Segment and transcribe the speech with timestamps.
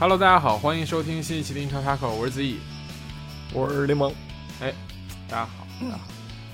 [0.00, 2.60] Hello，大家好，欢迎收听新一期的英超插口，我是子怡，
[3.52, 4.14] 我是柠檬。
[4.60, 4.72] 哎，
[5.28, 6.04] 大家好，大家好。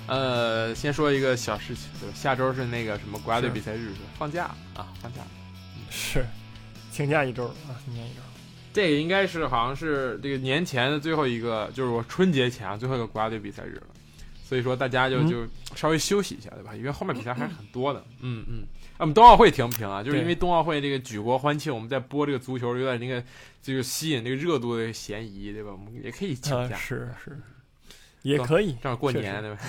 [0.07, 2.15] 呃，先说一个小事情，对吧？
[2.17, 5.21] 下周是那个什么国家队比赛日，放假啊，放假。
[5.91, 6.25] 是，
[6.91, 8.23] 请假一周啊，请假一周。
[8.73, 13.87] 这个应该是好像是这个年前的最后一个，就是我春节前啊最后一个国家队比赛日了，
[14.43, 16.75] 所以说大家就就稍微休息一下，对吧？
[16.75, 18.03] 因为后面比赛还是很多的。
[18.21, 18.65] 嗯嗯。
[18.99, 20.03] 我们冬奥会停不停啊？
[20.03, 23.23] 就是因为冬奥会这个举国欢庆，我们在播这个足球，有点那个
[23.63, 25.71] 就是吸引这个热度的嫌疑，对吧？
[25.73, 27.41] 我们也可以请假，是是，
[28.23, 29.61] 也可以，正好过年，对吧？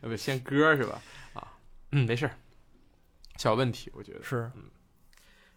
[0.08, 1.00] 不先歌是吧？
[1.34, 1.52] 啊，
[1.90, 2.30] 嗯，没事
[3.36, 4.64] 小问题，我觉得是，嗯。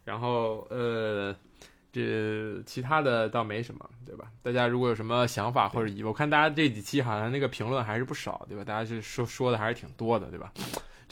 [0.03, 1.35] 然后呃。
[1.95, 4.29] 这其他的倒没什么，对吧？
[4.43, 8.65] 大家如果有什么想法或者疑，我看大家这几期好像那个评论还是不少，对吧？
[8.65, 10.51] 大家是说说的还是挺多的，对吧？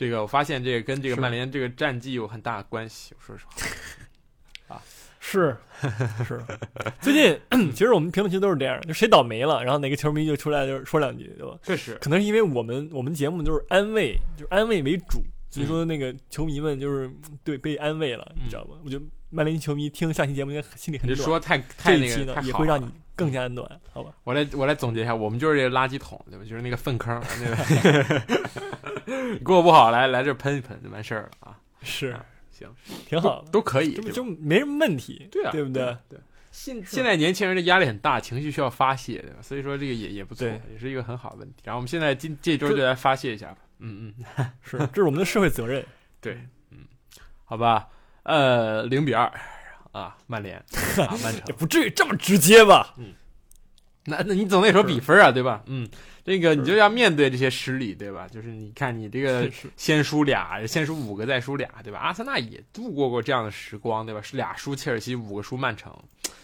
[0.04, 3.54] 这个我发现这个跟这个曼联这个战绩有很大的关系，说实话。
[4.76, 4.82] 啊，
[5.18, 5.56] 是
[6.28, 6.44] 是，
[7.00, 7.40] 最近
[7.72, 11.58] 其实我们评论区都是这样，就谁倒霉了，然后哪个球迷就出来就是说两句，对吧？
[11.64, 17.10] 确实，可能是因为我们我们节目就是安慰，就是安慰为主，所以说那个球迷们就是
[17.44, 18.76] 对被安慰了，你知道吗？
[18.84, 19.06] 我觉得。
[19.36, 21.18] 曼联球迷听下期节目应该心里很暖。
[21.18, 24.14] 你说太太那个也会让你更加暖，好吧？
[24.24, 26.44] 我来我来总结一下，我们就是这个垃圾桶，对吧？
[26.44, 29.40] 就是那个粪坑，对吧？
[29.44, 31.60] 过不好来来这喷一喷就完事儿了啊！
[31.82, 32.16] 是，
[32.52, 32.68] 行，
[33.06, 35.96] 挺好，都可以，就没什么问题，对啊，对不对？
[36.10, 36.20] 对。
[36.52, 39.38] 现现在年轻人的压力很大，情绪需要发泄，对吧？
[39.42, 41.56] 所以说这个也也不错，也是一个很好的问题。
[41.64, 43.58] 然后我们现在今这周就来发泄一下吧。
[43.80, 45.84] 嗯嗯，是，这是我们的社会责任。
[46.22, 46.38] 对，
[46.70, 46.80] 嗯，
[47.44, 47.88] 好吧。
[48.22, 49.30] 呃，零比二
[49.94, 50.58] 啊，曼联
[51.08, 52.94] 啊，曼城也不至于这么直接吧？
[52.98, 53.14] 嗯，
[54.06, 55.64] 那那你总得说比分啊，对吧？
[55.68, 55.88] 嗯，
[56.26, 58.28] 这个你就要面对这些失利，对吧？
[58.28, 62.00] 就是你看你这个先输俩，先输五个，再输俩，对吧？
[62.00, 64.22] 阿森纳也度过过这样的时光，对吧？
[64.22, 65.96] 是俩输切尔西，五个输曼城，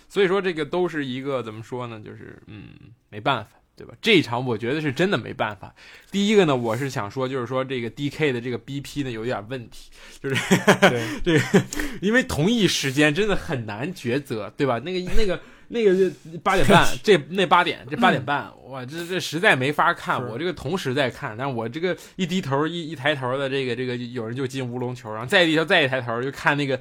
[0.08, 2.00] 所以说这个都是一个怎么说呢？
[2.00, 2.70] 就是嗯，
[3.10, 3.52] 没办法。
[3.80, 3.94] 对吧？
[4.02, 5.74] 这一场我觉得是真的没办法。
[6.12, 9.90] 第一个呢，我是想说，就是说这个 D K 的这个 B P 呢有点问题，
[10.22, 10.36] 就是
[11.24, 11.66] 这个，
[12.02, 14.80] 因为同一时间真的很难抉择，对吧？
[14.80, 15.40] 那个那个。
[15.72, 16.12] 那个
[16.44, 20.20] 八点半， 这那八点，这八点半，哇，这这实在没法看。
[20.28, 26.80] 我这个同时在看，但我这个一低头一一抬头的这个这个有人就进乌龙球，然后再一低头再一抬头就看那个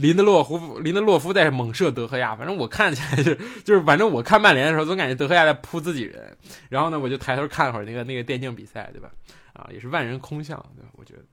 [0.00, 2.34] 林德洛夫林德洛夫在猛射德赫亚。
[2.34, 6.36] 反正我看起来就就是反正我看曼联的时候总感觉德赫亚在扑自己人，
[6.68, 9.10] 然后呢我就抬头看了会儿那个那个电竞比赛，对吧？
[9.52, 10.88] 啊，也是万人空巷，对吧？
[10.96, 11.31] 我觉得，嗯。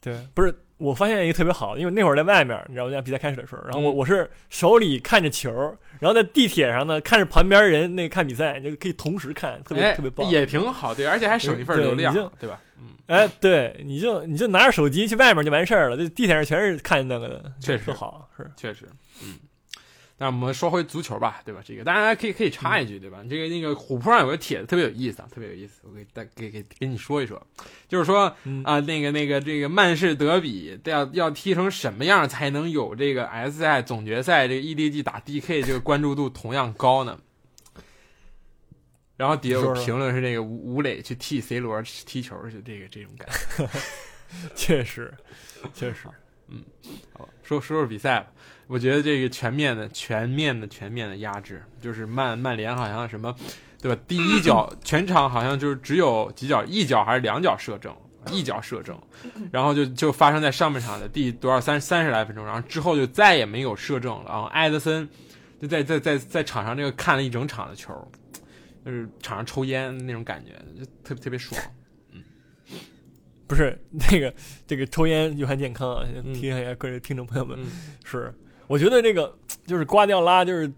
[0.00, 3.00] 对，不是我发现一个特别好，因为那会儿在外面，你知道吗？
[3.02, 5.50] 比赛开始的时候，然后我我是手里看着球，
[5.98, 12.60] 然后在地铁上呢看着旁边人那看比赛，就可以同时看，特别特别棒，也挺好，对，而且还省一份流量，对吧？
[12.78, 18.88] 嗯，哎，对，你就你就拿着手机去外面就完事儿了，这地铁上全是看那个的，确实好，是确实，
[19.22, 19.34] 嗯。
[20.22, 21.62] 那我们说回足球吧，对吧？
[21.64, 23.24] 这个大家可以可以插一句，对吧？
[23.26, 27.42] 这个那个虎扑上有个帖子特别有意思啊，特别有意思，我给大给给给你说一说，
[27.88, 28.26] 就是说
[28.64, 37.18] 啊，那个那个这个曼市德比要要踢成什么样才能有这个 S 赛总决赛这个 E D G 打 D K 这个关注度同样高呢？
[39.16, 43.26] 然后底下有评论是这个吴吴磊去替 C 罗踢球去，这个这种感
[43.56, 43.68] 觉，
[44.54, 45.14] 确实
[45.72, 46.08] 确实，
[46.48, 46.62] 嗯，
[47.14, 48.26] 好说说说比赛吧。
[48.70, 53.34] 我觉得这个全面的、全面的、全面的压制，就是曼曼联好像什么，
[53.82, 54.00] 对吧？
[54.06, 57.92] 第一脚全场好像就是只有几脚，一脚还是两脚射正，
[58.30, 58.96] 一脚射正，
[59.50, 64.26] 然后就就发生在上半场的第多少三三十来分钟，然后之后就再也没有射正了。
[64.28, 65.08] 然后埃德森
[65.60, 67.92] 就在在在在场上这个看了一整场的球，
[68.84, 71.60] 就是场上抽烟那种感觉，就特别特别爽。
[72.12, 72.22] 嗯，
[73.48, 74.32] 不是那个
[74.64, 77.58] 这个抽烟有害健康啊，提醒一下各位听众朋友们，
[78.04, 78.32] 是。
[78.70, 79.36] 我觉得这个
[79.66, 80.70] 就是瓜迪奥拉，就是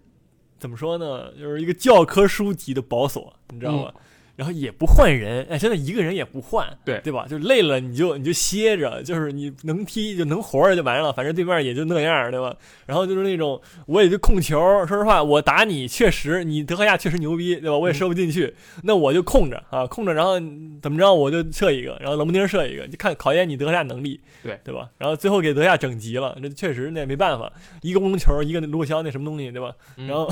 [0.57, 3.93] 怎么说呢，就是一个教科书级的保守，你知道吗？
[4.35, 7.27] 然后也不换人，哎，现在一个人也不换，对对吧？
[7.29, 12.55] 就累了你就你就歇着，就是你能踢就能活着就完了，反正对面也就那样，对吧？
[12.87, 17.77] 然后就是那种我也就控球，说实话，我打你确实你德赫亚确实牛逼，对吧？
[17.77, 18.51] 我也射不进去，
[18.81, 20.39] 那我就控着啊，控着，然后
[20.81, 24.89] 怎么着我就射一个，然后冷不丁射一个，就看考验你德赫亚能力，对对吧？
[24.97, 29.73] 然后最后给德赫亚整急了，这确实那也没办法，一个乌龙球，一个罗肖那什么东西，对吧？
[29.95, 30.27] 然后。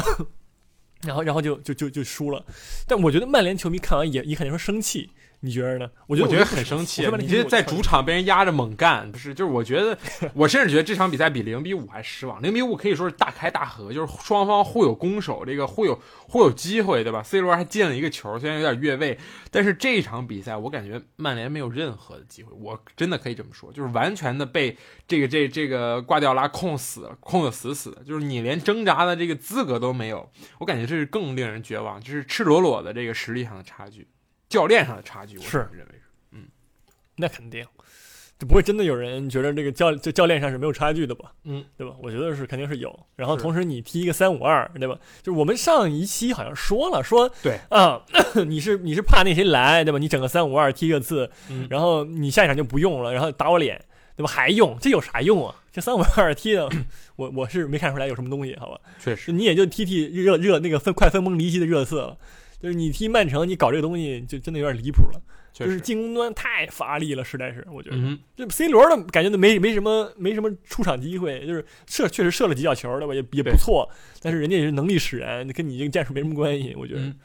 [1.04, 2.46] 然后，然后就就就就输了，
[2.88, 5.10] 但我觉得曼联球迷看完也也肯定说生气，
[5.44, 5.90] 你觉得呢？
[6.06, 9.34] 我觉得我觉得很生气我，你这在主场被人压着猛干，不是？
[9.34, 9.98] 就是我觉得，
[10.36, 12.40] 我甚至觉得这场比赛比零比五还失望。
[12.44, 19.18] 零比五可以说是大开大合，就是双方互有攻守，这个互有互有机会，对吧？C 罗还进了一个球，虽然有点越位，
[19.50, 24.78] 但是这场比赛我感觉曼联没有任何的机会，我真的可以这么说，就是完全的被
[25.08, 30.30] 这个这这个瓜迪奥拉控死，控的死死的，就是你连挣扎的这个资格都没有。
[30.60, 34.08] 我感觉这是更令人绝望，就是赤裸裸的这个实力上的差距。
[34.52, 36.02] 教练上的差距，我是认为是，
[36.34, 36.44] 嗯
[37.16, 37.66] 那肯定，
[38.38, 41.32] 就不会真的有人觉得这个教这教练上是没有差距的吧？
[41.46, 41.96] 嗯，对吧？
[42.04, 43.00] 我觉得是肯定是有。
[43.16, 45.00] 然后同时你踢一个三五二，对吧？
[45.24, 48.04] 就是我们上一期好像说了，说对啊，
[48.46, 49.98] 你是你是怕那谁来，对吧？
[49.98, 53.82] 你整个三五二踢个次，嗯然后你下一场就不用了，然后打我脸，
[54.18, 54.30] 对吧？
[54.30, 55.56] 还用这有啥用啊？
[55.72, 56.68] 这三五二踢的，
[57.16, 58.78] 我我是没看出来有什么东西，好吧？
[59.00, 62.18] 确实，你也就踢踢热热那个分快分崩离析的热刺了。
[62.62, 65.22] 就是你踢曼城，你搞这个东西就真的有点离谱了。
[65.54, 67.98] 就是，进攻端太乏力了，实在是我觉得。
[68.38, 73.14] 这 C 罗的感觉都没没什么没什么出场机会，就是射确实射了几脚球，对吧？
[73.14, 73.88] 也也不错，
[74.22, 77.02] 但是人家也是能力使然，跟你这个战术没什么关系，我觉得。
[77.02, 77.20] 嗯，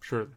[0.00, 0.30] 是的。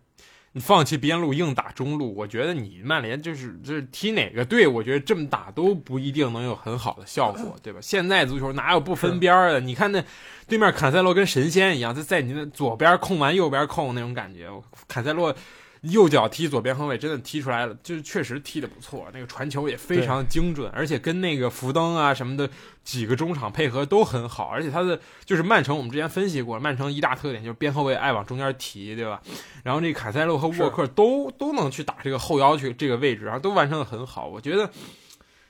[0.59, 7.79] 放弃边路硬打中路，我觉得你曼联就是就是踢哪个队，我觉得这么打都不一定能有很好的效果，对吧？
[7.81, 9.59] 现在足球哪有不分边儿的？
[9.59, 10.03] 你看那
[10.47, 14.49] 对面坎塞洛跟神仙一样，在在你的左边控完右边控那种感觉。
[14.87, 15.33] 坎塞洛
[15.81, 22.49] 右脚踢左边后卫，真的踢出来了，就是确实踢得不错，那个传球也非常精准，而且跟那个福登啊什么的
[22.83, 29.21] 几个中场配合都很好，而且他的就是曼城，我们之前分析过，曼城一大特点就是边后卫爱往中间提，对吧？
[29.63, 34.69] 然后这个凯塞洛和沃克都都能去打这个后腰去这个位置，然后都完成的很好，我觉得。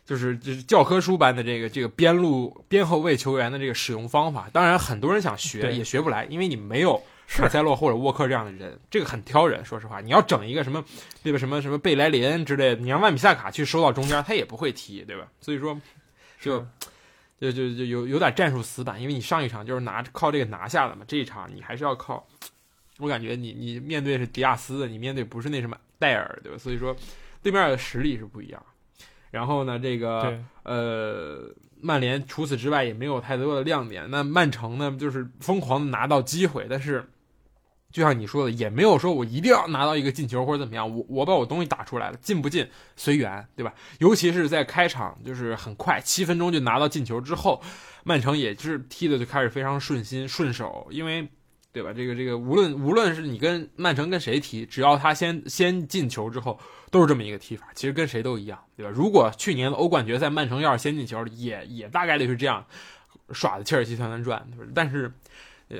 [0.05, 6.99] 就是就是教科书般的这个这个边路边后卫球员的这个使用方法，当然很多人想学也学不来，因为你没有
[7.31, 9.63] 是凯塞洛或者沃克这样的人，这个很挑人。
[9.63, 10.83] 说实话，你要整一个什么
[11.21, 11.37] 对吧？
[11.37, 15.27] 什么什么贝莱林之类的，你让万比萨卡去收到中间，他也不会踢，对吧？
[15.39, 15.79] 所以说，
[16.41, 16.59] 就
[17.39, 22.27] 就就就有有点战术死板，因为你上一场就是拿靠这个拿下的嘛，这一场你还是要靠。
[22.97, 26.57] 我感觉你你面对是迪亚斯的，你面对不是那什么戴尔，对吧？
[26.57, 26.95] 所以说
[27.43, 28.61] 对面的实力是不一样。
[29.31, 34.09] 然后呢，这个，呃，曼联除此之外也没有太多的亮点。
[34.09, 37.07] 那曼城呢，就是疯狂的拿到机会，但是
[37.91, 40.89] 就像你说的，也没有说我一定要拿到一个进球或者怎么样。
[40.95, 43.73] 我我把我东西打出来了，进不进随缘，对吧？
[43.99, 47.61] 尤其是在开场就是很快七分钟就拿到进球之后，
[48.03, 51.27] 曼城也是踢的就开始非常顺心顺手，因为。
[51.71, 51.93] 对吧？
[51.93, 56.59] 这个这个，无论无论是你跟曼城跟谁踢，只要他先先进球之后，
[56.89, 57.67] 都是这么一个踢法。
[57.75, 58.91] 其实跟谁都一样，对吧？
[58.91, 62.65] 如果去年的欧冠决赛曼城要是先进球，也也大概率是这样，
[63.31, 64.47] 耍的切尔西团团转。
[64.73, 65.13] 但是，
[65.69, 65.77] 呃，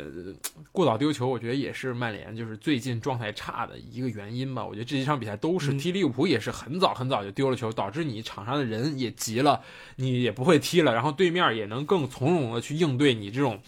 [0.72, 4.66] 过早丢球，我觉得也是曼联就是最近状态差的一个原因吧。
[4.66, 9.62] 我觉得这几场比赛都是嗯踢利物浦也是很早很早就丢了球，导致你场上的人也急了，
[9.98, 13.60] 你也不会踢了，然后对面也能更从容的去应对你这种。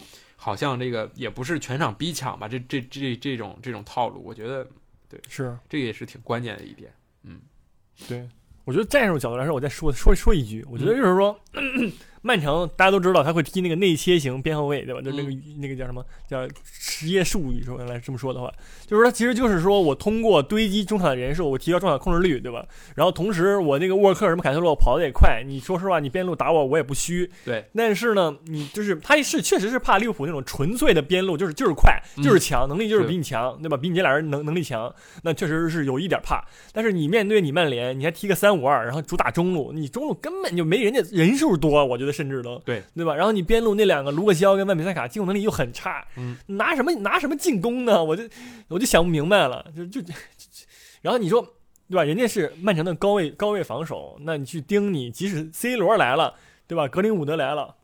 [0.44, 4.68] 好像这个也不是全场逼抢吧，这这这这种这种套路，我觉得
[5.08, 6.92] 对是这个也是挺关键的一点。
[7.24, 7.40] 嗯
[8.08, 8.28] 对。
[8.64, 11.40] 我觉得战术角度来说，我再说说说一句，我觉得就是说，
[12.22, 15.02] 曼城大家都知道他会踢那个内切型边后卫，对吧？
[15.02, 18.52] 就那个、那个叫什么叫职业术语，说来这么说的话，
[18.86, 22.64] 就是说其实就是说我通过堆积中场的人数，我提高中场控制率，对吧？
[22.96, 27.30] 然后同时我那个沃克什么凯特洛跑得也快，你说实话，你边路打我我也不虚。
[27.44, 33.76] 对，但是呢，你就是他是确实是怕利物浦那种纯粹的边路，就是就是快，就是强，能力就是比你强，对吧？
[33.76, 34.94] 比你这俩人能能力强，
[35.24, 36.46] 那确实是有一点怕。
[36.72, 43.16] 但是你面对你曼联，你还踢个三五二，然后主打中路，你中路根本就没人家人数多，我觉得甚至都对对吧？
[43.16, 48.04] 然后你边路那两个卢克肖跟万比萨卡进攻能力又很差，嗯，拿什么拿什么进攻呢？
[48.04, 48.24] 我就
[48.68, 50.14] 我就想不明白了，就就，就
[51.02, 51.42] 然后你说
[51.90, 52.04] 对吧？
[52.04, 56.36] 人家是曼城的高位高位防守，那你去盯你，即使 C 罗来了，
[56.68, 56.88] 对吧？
[56.88, 57.76] 格林伍德来了。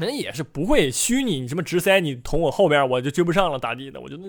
[0.00, 3.98] 人也是不会虚你，你什么直塞，你捅我后边我就追不上了，咋地的？
[3.98, 4.22] 我觉得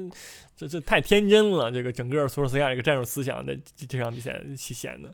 [0.55, 5.13] 这这太天真了，这个整个索尔斯亚这个战术思想在这这场比赛显得，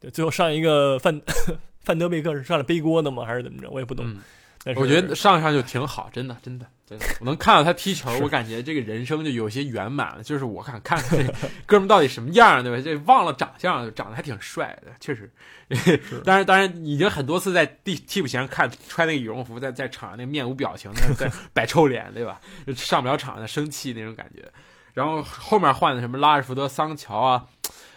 [0.00, 1.20] 对，最后上一个范
[1.80, 3.24] 范德贝克是上来背锅的吗？
[3.24, 3.70] 还是怎么着？
[3.70, 4.04] 我也不懂。
[4.08, 4.20] 嗯，
[4.64, 10.22] 但是我觉得上一上就挺好，真的真的真的，我能看到他踢球，我感觉这个人生就有些圆满了。
[10.22, 11.32] 就是我想看看这
[11.66, 12.82] 哥们到底什么样，对吧？
[12.82, 15.30] 这忘了长相，长得还挺帅的，确实。
[16.24, 22.40] 当然，当然，已经很多次在替替补席上看穿那个羽绒服，在在场上那面无表情的在摆臭脸，对吧？
[22.74, 24.42] 上不了场的生气那种感觉。
[24.92, 27.46] 然后后面换的什么拉什福德、桑乔啊，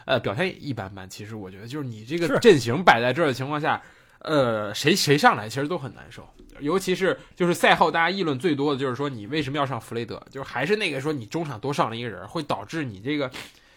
[0.06, 1.10] 呃，表现也一般般。
[1.10, 3.82] 其实我觉得，就是你这个阵型摆在这儿的情况下，
[4.20, 6.28] 呃，谁谁上来其实都很难受。
[6.60, 13.30] 尤其是就是赛后大家议论最多的就是说你为什么要上弗雷德，就是还是那个说你中场多上了一个人，会导致你这个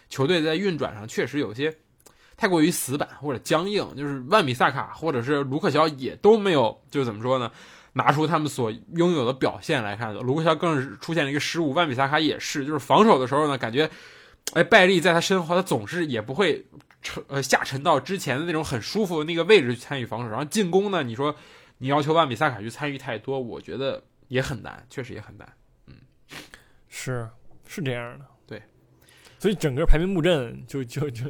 [0.09, 1.75] 球队在运转上确实有些
[2.37, 7.51] 太过于死板或者僵硬，就是万比萨卡或者是卢克肖也都没有，就是怎么说呢？
[7.93, 13.89] 拿出他们所拥有的表现来看，卢克肖更是出现了一个失误，万比萨卡也是，就是防守的时候呢，感觉，
[14.53, 16.65] 哎，拜利在他身后，他总是也不会
[17.01, 21.35] 沉呃下沉到之前的那种很舒服的那个位置去参与防守，然后进攻呢，你说
[21.79, 25.47] 你要求万比萨卡去参与太多，我觉得也很难，确实也很难。
[25.87, 25.95] 嗯，
[26.87, 27.29] 是
[27.67, 28.61] 是这样的，对，
[29.37, 31.25] 所以整个排兵布阵就就就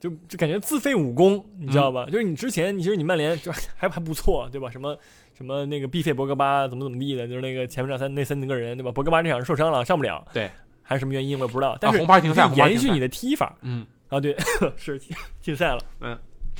[0.00, 2.06] 就就感觉自废武功，你知道吧？
[2.06, 4.70] 就是你之前，其实你曼联就还还不错，对吧？
[4.70, 4.98] 什么
[5.34, 8.90] 什么那个必费博格巴怎么怎么地的，就是那个前面那三那三个人，对吧？
[8.90, 10.50] 博格巴这场受伤了，上不了，对，
[10.88, 11.76] 还是什么原因我也不知道。
[11.78, 14.34] 但是红牌停赛，延续你的踢法，嗯，啊对，
[14.78, 14.98] 是
[15.42, 16.18] 禁赛了，嗯。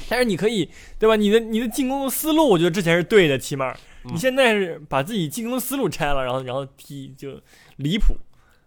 [0.09, 1.17] 但是你可以，对吧？
[1.17, 7.41] 你的你的进攻思路，我觉得之前是对的，起码你现在是把自己进攻思路拆了，然后然后踢就
[7.79, 8.15] 离谱，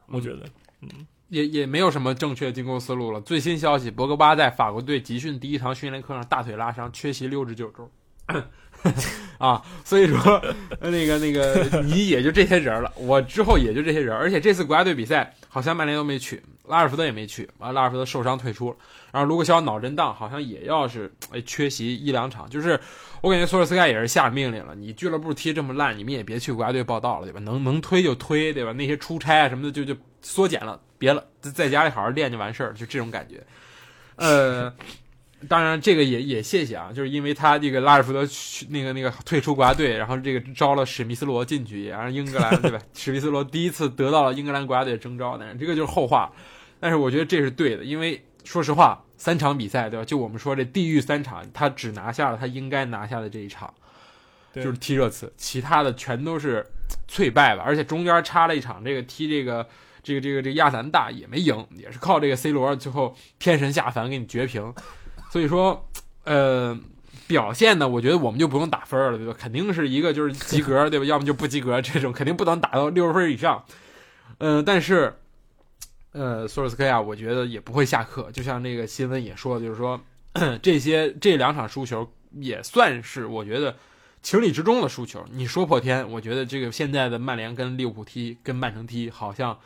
[0.08, 0.44] 我觉得，
[0.82, 0.90] 嗯，
[1.30, 3.22] 也也没有什么正确进攻思路了。
[3.22, 7.90] 最新消息，博格巴在法国队集训第一堂训练课上大腿拉伤，缺席六至九周。
[9.38, 10.40] 啊，所以说
[10.80, 18.76] 那个那个你也就这些人了，我之后也就这些人，而且这次国家队比赛好像曼联都没去，拉尔福德也没去，完拉尔福德受伤退出了，
[19.12, 22.80] 然后卢克肖脑震荡好像也要是哎缺席一两场，就是
[23.22, 27.40] 我感觉索尔斯盖也是下命令了，你俱乐部踢这么烂，你们也别去国家队报道了，对吧？
[27.40, 28.72] 能能推就推，对吧？
[28.74, 33.44] 那些出差啊什么的就就缩减了，别了，在家里好好练就完事儿，就这种感觉，
[34.18, 34.72] 呃。
[35.50, 42.80] 当然，这个也也谢谢啊，就是因为他这个拉尔福德去那个那个退出国家队，然后这个招了史密斯罗进去，然后英格兰对吧？
[42.94, 46.32] 史密斯罗第一次得到了英格兰国家队的征召，但是这个就是后话。
[46.80, 50.06] 但是我觉得这是对的，因为说实话，三场比赛对吧？
[50.06, 53.74] 就我们说这地狱三场，他只拿下了他应该拿下的这一场，
[54.54, 56.66] 就是踢热刺，其他的全都是
[57.08, 57.64] 脆败吧。
[57.66, 59.68] 而且中间插了一场这个踢这个
[60.04, 64.74] 这个这个这个亚特兰大也没赢，也是靠这个 C 罗最后天神下凡给你绝平。
[65.32, 65.90] 所以说，
[66.26, 66.78] 呃，
[67.26, 69.34] 表现呢，我觉得我们就不用打分了，对吧？
[69.40, 71.06] 肯定是一个就是及格， 对吧？
[71.06, 73.64] 要么就不及格，这种肯定不能打到六十分以上。
[74.40, 75.16] 嗯，但是，
[76.12, 78.30] 呃，索尔斯克亚，我觉得也不会下课。
[78.34, 79.98] 就像那个新闻也说，就是说
[80.62, 83.74] 这些这两场输球也算是我觉得
[84.22, 85.26] 情理之中的输球。
[85.32, 89.58] 你说破天，我觉得这个现在的曼联跟利物浦踢，跟曼城踢，好像。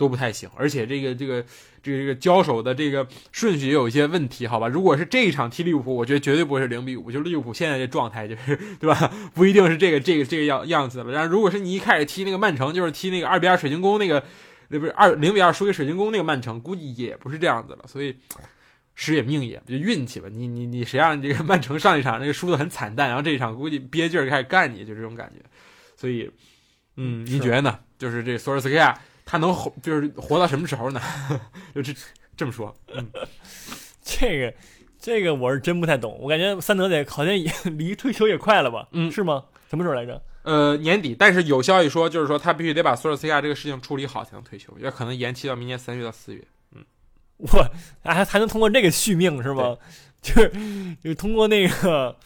[0.00, 1.44] 都不太行，而且这个这个
[1.82, 4.66] 这个这个交手的这个顺序也有一些问题，好吧？
[4.66, 9.12] 如果是这一场踢利物浦，我觉得绝对不会是零比五，就利物浦现在这状态，就是 对吧？
[9.34, 11.12] 不一定是这个这个这个样样子了。
[11.12, 14.24] 然后如果是你一开始踢那个曼城，就是踢那个二比二水晶宫那个，
[14.68, 17.80] 那不是二零比二输给水晶宫那个曼城，估计也不是这样子了。
[17.86, 18.16] 所以
[18.94, 20.28] 时也命也，就运气吧。
[20.32, 25.44] 你你你谁让这个曼城上一场那个输的很惨淡，然后这一场估计憋劲儿开始干你，就这种感觉。
[25.94, 26.30] 所以，
[26.96, 27.78] 嗯，你觉得呢？
[27.98, 28.98] 就是这索尔斯克亚。
[29.30, 31.00] 他能活，就是活到什么时候呢？
[31.72, 31.94] 就这
[32.36, 33.08] 这么说，嗯，
[34.02, 34.54] 这个
[34.98, 36.18] 这个我是真不太懂。
[36.20, 38.88] 我感觉三德得好像也离退休也快了吧？
[38.90, 39.44] 嗯，是吗？
[39.68, 40.20] 什么时候来着？
[40.42, 41.14] 呃，年底。
[41.16, 46.42] 但是有消息说，就是说他必须得把索尔斯克亚这个事情处理好才能退休，也可能延期到明年三月到四月。
[46.74, 46.84] 嗯，
[47.36, 47.46] 我
[48.02, 49.76] 还还能通过这个续命是吗？
[50.20, 50.50] 就是
[51.04, 52.16] 就通过那个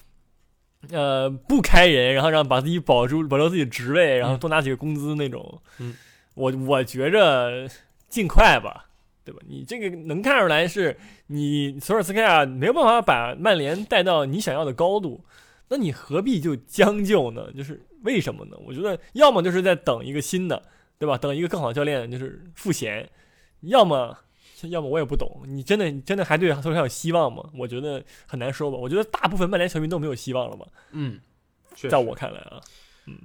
[0.91, 5.61] 呃不开人，然后让把自己保住保留自己职位，然后多拿几个工资那种。
[5.79, 5.95] 嗯。
[6.35, 7.69] 我我觉着
[8.09, 8.87] 尽快吧，
[9.25, 9.41] 对吧？
[9.47, 10.97] 你这个能看出来是
[11.29, 15.25] 你索尔斯克亚没有办法把曼联带到你想要的高度，
[15.69, 17.51] 那你何必就将就呢？
[17.53, 18.57] 就是为什么呢？
[18.67, 20.63] 我觉得要么就是在等一个新的，
[20.99, 21.17] 对吧？
[21.17, 23.09] 等一个更好的教练就是赋闲，
[23.61, 24.17] 要么
[24.65, 25.43] 要么我也不懂。
[25.47, 27.49] 你真的真的还对索尔斯克亚有希望吗？
[27.57, 28.77] 我觉得很难说吧。
[28.77, 30.67] 我觉得大部分曼联球迷都没有希望了吧？
[30.93, 31.21] 嗯，
[31.89, 32.61] 在我看来啊，
[33.07, 33.17] 嗯。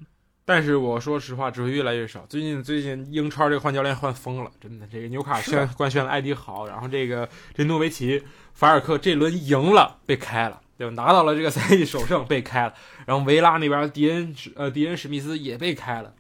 [0.49, 2.25] 但是我说实话，只会越来越少。
[2.27, 4.87] 最近最近英超这个换教练换疯了，真的。
[4.87, 8.23] 这个纽卡宣官宣了艾迪豪，然后这个这诺维奇、
[8.55, 10.93] 法尔克这轮赢了被开了，对吧？
[10.95, 12.73] 拿到了这个 赛季首胜被开了。
[13.05, 16.11] 然后维拉那边迪恩呃迪恩史密斯也被开了。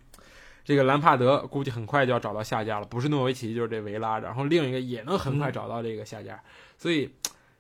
[0.63, 6.39] 这个兰帕德估计很快就要找到下家了，不是诺维奇就是这维拉，然后另一个也能很快找到这个下家，
[6.77, 7.09] 所以。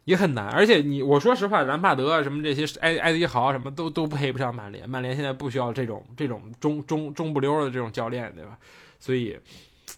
[0.09, 8.57] 也很难，而且你我说实话，兰帕德啊什么这些埃埃迪豪什么都都配不上曼联，曼联现在不需要这种这种中中中不溜的这种教练，对吧？
[8.99, 9.37] 所以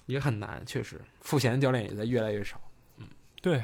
[0.08, 2.60] 也很难，确实赋闲教练也在越来越少。
[2.98, 3.06] 嗯，
[3.41, 3.63] 对，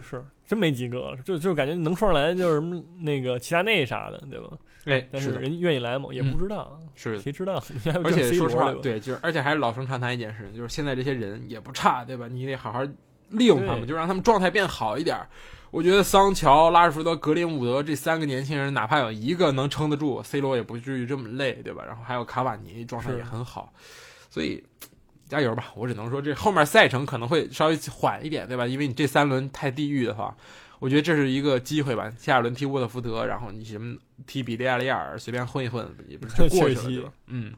[0.00, 4.56] 是真没几个，就就感觉能说上来就是什么那个齐达内啥的，对吧？
[4.84, 6.10] 哎，但是人愿意来吗？
[6.12, 7.60] 也不知道，是谁知道？
[8.04, 12.28] 而且说实话，对，就是而且还是老生常谈一件事，就是现在这些人也不差，对吧？
[12.28, 12.84] 你得好好
[13.30, 15.18] 利用他们，就让他们状态变好一点。
[15.70, 21.84] 我觉得桑乔、拉什福德、格林伍德这三个年轻人，哪怕有一个能撑得住，C 罗也不至于这么累，对吧？
[21.86, 23.72] 然后还有卡瓦尼，状态也很好，
[24.30, 24.64] 所以
[25.28, 25.66] 加油吧！
[25.76, 28.66] 我只能说这后面赛程可能会稍微缓一点，对吧？
[28.66, 30.34] 因为你这三轮太地狱的话，
[30.78, 32.10] 我觉得这是一个机会吧。
[32.18, 33.94] 下一轮踢沃特福德，然后你什么
[34.26, 37.12] 踢比利亚雷亚尔，随便混一混，也不是就过去了，对吧？
[37.26, 37.52] 嗯。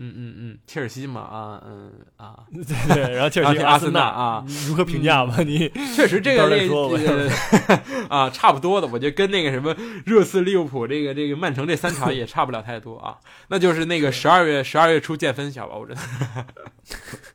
[0.00, 5.42] 嗯嗯嗯，切尔西嘛啊嗯啊，对对，然后切尔西阿森纳啊，如何评价吧？
[5.42, 7.28] 你确实这个这个
[8.08, 9.74] 啊，差不多的，我觉得跟那个什么
[10.06, 13.18] 热刺、利物浦这个这个曼城这三场也差不了太多啊。
[13.48, 16.00] 那就是那个十二月十二月初见分晓吧，我觉得。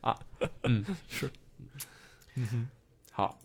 [0.00, 0.18] 啊，
[0.62, 1.30] 嗯是，
[2.34, 2.68] 嗯哼，
[3.12, 3.38] 好，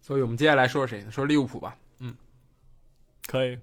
[0.00, 1.10] 所以我们接下来说说谁呢？
[1.10, 2.14] 说利物浦吧，嗯，
[3.26, 3.58] 可以。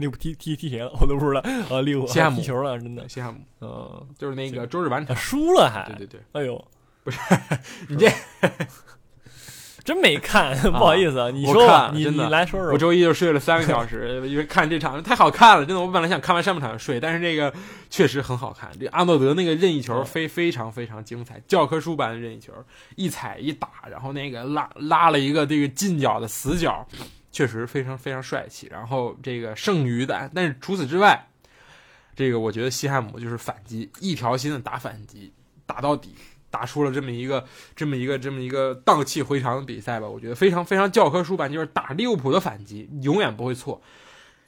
[0.00, 0.90] 利物浦踢踢踢谁了？
[0.98, 1.40] 我都不知道
[1.70, 1.82] 啊！
[1.82, 3.06] 利物浦西汉姆踢球了，真的。
[3.06, 5.84] 西汉姆，嗯，就是那个周日晚场输了还。
[5.92, 6.64] 对对对，哎呦，
[7.04, 7.18] 不是
[7.86, 8.10] 你这
[9.84, 11.30] 真没看， 不好意思啊。
[11.30, 12.72] 你说吧，你你来说说。
[12.72, 15.80] 我周一就睡了三个小时，因为看这场太好看了，真的。
[15.82, 17.52] 我本来想看完上半场就睡，但是这个
[17.90, 18.70] 确实很好看。
[18.78, 22.52] 这阿诺德那个任意球非非常非常精彩，教科书般的任意球，
[22.96, 26.86] 一踩一打，然后那个拉拉了一个这个近角的死角。
[27.32, 31.28] 确实非常非常帅气，然后这个剩余的，但是除此之外，
[32.16, 35.32] 这个我觉得西汉姆就是反击，一条心的打反击，
[35.64, 36.14] 打到底，
[36.50, 37.46] 打出了这么一个
[37.76, 40.08] 这么一个这么一个荡气回肠的比赛吧。
[40.08, 43.80] 我觉得非常非常教科书版，就是打利物浦的反击永远不会错，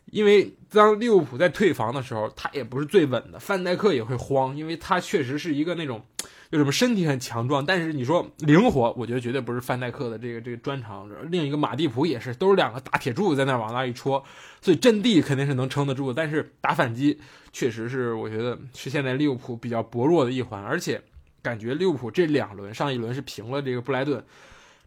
[0.06, 6.04] 因为当利物浦在退防的时候，他也不是最稳的，范戴克也会慌，因为他确实是一个那种。
[6.52, 11.08] 就什么身体很强壮，但是你说灵活，我觉得绝对不是范戴克的这个这个专长。
[11.30, 14.22] 另一个马蒂普也是，都是两个大铁柱在那往那一戳，
[14.60, 16.12] 所以阵地肯定是能撑得住。
[16.12, 17.18] 但是打反击
[17.54, 21.00] 确实是我觉得是现在利物浦比较薄弱的一环，而且
[21.40, 24.22] 感觉利物浦这两轮上一轮是平了这个布莱顿，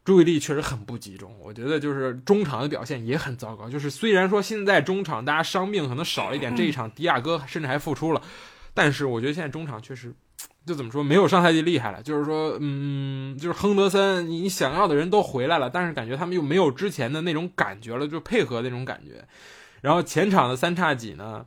[0.03, 1.35] 注意力确实很不集中。
[1.41, 3.67] 我觉得就是中场的表现也很糟糕。
[3.67, 8.21] 就是虽然说现在中场大家伤病可能少一点，这一场迪亚哥甚至还复出了，
[8.75, 10.13] 但是我觉得现在中场确实。
[10.65, 12.01] 就怎么说，没有上赛季厉害了。
[12.01, 19.23] 就是说，嗯，就是亨德森，你想要的人都回来了，但是感觉他们又没有之前的那种感觉了，就配合那种感觉。
[19.81, 21.45] 然后前场的三叉戟呢，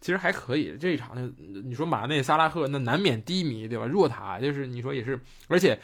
[0.00, 0.76] 其实还可以。
[0.80, 1.32] 这一场，
[1.64, 3.86] 你说马内、萨拉赫那难免低迷，对吧？
[3.86, 5.18] 若塔就是你说也是，
[5.48, 5.80] 而且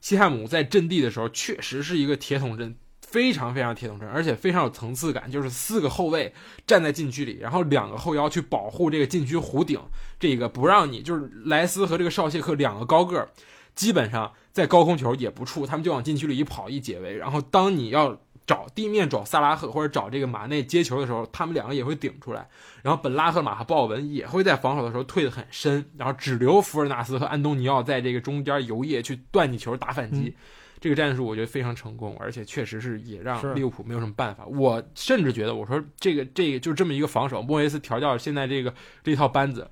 [0.00, 2.76] 西汉姆在阵地的时候确实是一个铁桶阵。
[3.10, 6.30] 非常非常铁桶阵，而且非常有层次感，就是四个后卫
[6.66, 9.80] 站在禁区里，然后两个后腰去保护这个禁区弧顶，
[10.20, 13.30] 这个不让你就是莱斯和这个绍谢克两个高个儿，
[13.74, 22.46] 基本上在高空球也不触，他们就往禁区里一跑一解围，然后当你要找地面找萨拉赫或者找这个马内接球的时候，他们两个也会顶出来，
[22.82, 30.36] 然后本拉赫马和鲍文也会在防守的时候退得很深，然后只留福尔纳斯和安东尼奥在这个中间游曳去断你球打反击。
[30.80, 34.46] 这个战术我觉得非常成功，而且确实是也让利物浦没有什么办法。
[34.46, 39.68] 我甚至觉得，我说这个这个就这么一个防守，莫耶斯调教现在这个这套班子，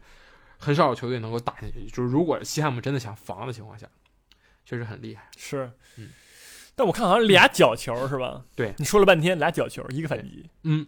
[0.59, 1.87] 很少有球队能够打进去。
[1.87, 3.87] 就是如果西汉姆真的想防的情况下，
[4.65, 5.29] 确实很厉害。
[5.37, 6.09] 是，嗯。
[6.75, 8.45] 但我看好像俩角球是吧？
[8.55, 10.51] 对，你说了半天俩角球，一个反击。
[10.65, 10.87] 嗯。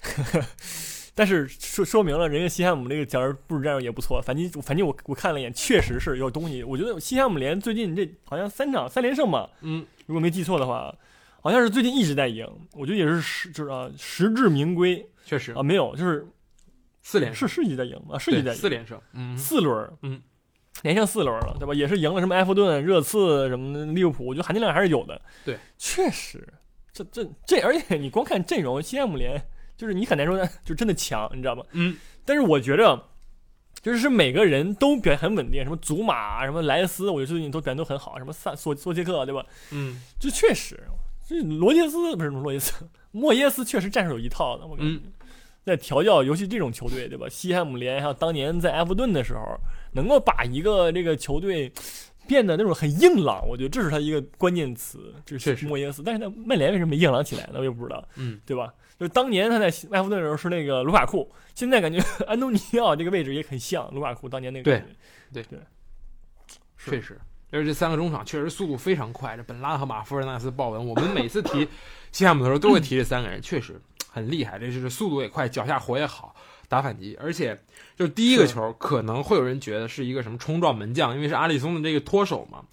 [1.18, 4.22] 但是说说明了，人家西汉姆那个角布置战术也不错。
[4.22, 6.62] 反正反正，我我看了一眼，确实是有东西。
[6.62, 10.94] 我觉得西汉姆联最近这好像三场三连胜吧，嗯，如果没记错的话，
[11.40, 12.46] 好像是最近一直在赢。
[12.74, 15.04] 我觉得也是实就是啊实至名归。
[15.24, 16.24] 确实啊，没有就是
[17.02, 20.22] 四连胜是是一直在赢啊，是一直在四连胜，嗯，四轮，嗯，
[20.82, 21.74] 连胜四轮了，对吧？
[21.74, 25.20] 也是赢了什么埃弗顿、热刺什么的，利物浦，我觉得含金量还是有的。
[25.44, 26.46] 对，确实，
[26.92, 29.42] 这这这，而且你光看阵容，西汉姆联。
[29.78, 31.64] 就是你很难说呢， 就真的强，你知道吗？
[31.72, 31.96] 嗯。
[32.26, 33.08] 但是我觉着，
[33.80, 39.46] 就是是每个人都表现很稳定，什么祖马，什么莱斯，我觉得最近都表现都很好，什么萨索索切克，对吧？
[39.70, 40.02] 嗯。
[40.18, 40.78] 就确实，
[41.26, 42.74] 这罗杰斯不是罗杰斯，
[43.12, 45.00] 莫耶斯确实战术有一套的，我感觉，
[45.64, 47.26] 在调教，尤其这种球队，对吧？
[47.30, 49.58] 西汉姆联，还有当年在埃弗顿的时候，
[49.92, 51.72] 能够把一个这个球队
[52.28, 56.02] 变得那种很硬朗，我觉得这是他一个关键词，这是莫耶斯。
[56.02, 57.54] 但是那曼联为什么没硬朗起来呢？
[57.58, 58.72] 我也不知道，嗯，对吧？
[58.98, 64.64] 就当年他在埃弗顿的时候是那个卢卡库，现在感觉 安东尼奥这个位置也很像卢卡库当年那个。
[64.64, 64.82] 对，
[65.32, 65.58] 对对，
[66.76, 67.20] 确实，
[67.52, 69.36] 而且这三个中场确实速度非常快。
[69.36, 71.68] 这本拉和马夫尔纳斯、鲍文，我们每次提
[72.10, 73.80] 西汉姆的时候都会提这三个人，确实
[74.10, 74.58] 很厉害。
[74.58, 76.34] 这就是速度也快，脚下活也好，
[76.68, 77.16] 打反击。
[77.20, 77.56] 而且
[77.96, 82.64] 就第一个球，可能会有人觉得是一个什么冲撞门将，因为是阿里松的这个脱手嘛。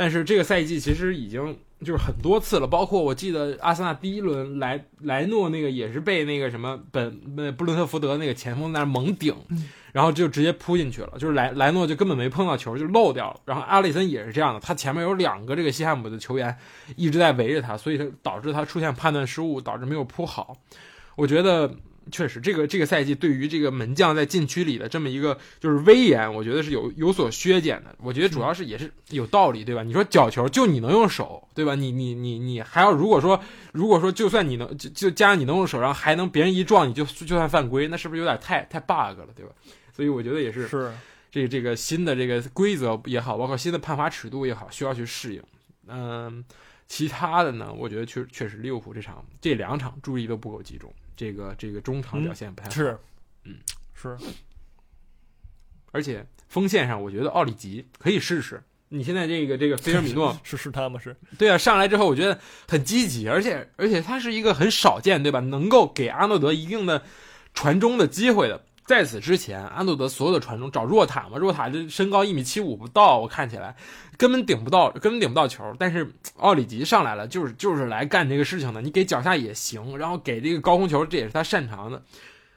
[0.00, 1.54] 但是这个赛季其实已经。
[1.82, 7.10] 就是很多次了，包括我记得阿森纳第一轮莱莱诺那个也是被那个什么本
[7.56, 9.34] 布伦特福德那个前锋在那猛顶，
[9.90, 13.40] 然后就直接扑进去了，就是莱莱诺就根本没碰到球就漏掉了。
[13.46, 16.54] 然后阿里森也是这样的，他前面有两个这个西汉姆的球员
[16.96, 20.54] 一直在围着他，所以他导致他出现判断失误，导致没有扑好。
[21.16, 21.74] 我觉得
[22.10, 27.94] 确实，这个这个赛季对于这个门将在禁区里的这么一个就是威严，我觉得是有有所削减的。
[27.98, 29.82] 我觉得主要是也是有道理，对吧？
[29.82, 31.74] 你说角球就你能用手，对吧？
[31.74, 33.40] 你你你你还要如果说
[33.72, 39.52] 如果说就算你能就就加上你能用手，然后还能别人一撞你就就算犯规，那是不是有点太太 bug 了，对吧？
[39.92, 40.92] 所以我觉得也是是
[41.30, 45.42] 这这个新的这个规则也好，包括新的判罚尺度也好，需要去适应。
[45.86, 46.44] 嗯，
[46.88, 52.74] 其他的呢，我觉得确确实利物浦这场这两场注意都不够集中，这个这个中场表现不太好。
[52.74, 52.98] 是，
[53.44, 53.56] 嗯，
[53.92, 54.16] 是，
[55.92, 58.62] 而且锋线上，我觉得奥里吉可以试试。
[58.88, 60.98] 你现在这个这个菲尔米诺 是是他吗？
[60.98, 65.40] 是对啊，上来之后我觉得很积极，而且而且他是一个很少见，对吧？
[65.40, 67.02] 能够给阿诺德一定的
[67.52, 68.64] 传中的机会的。
[68.90, 73.76] 在此之前，阿诺德所有的传中找若塔嘛，若塔这身高一米七五不到，我看起来
[74.18, 75.62] 根本顶不到，根本顶不到球。
[75.78, 78.82] 但是奥里吉上来了，就是就是来干这个事情的。
[78.82, 82.02] 你给脚下也行，然后给这个高空球，这也是他擅长的，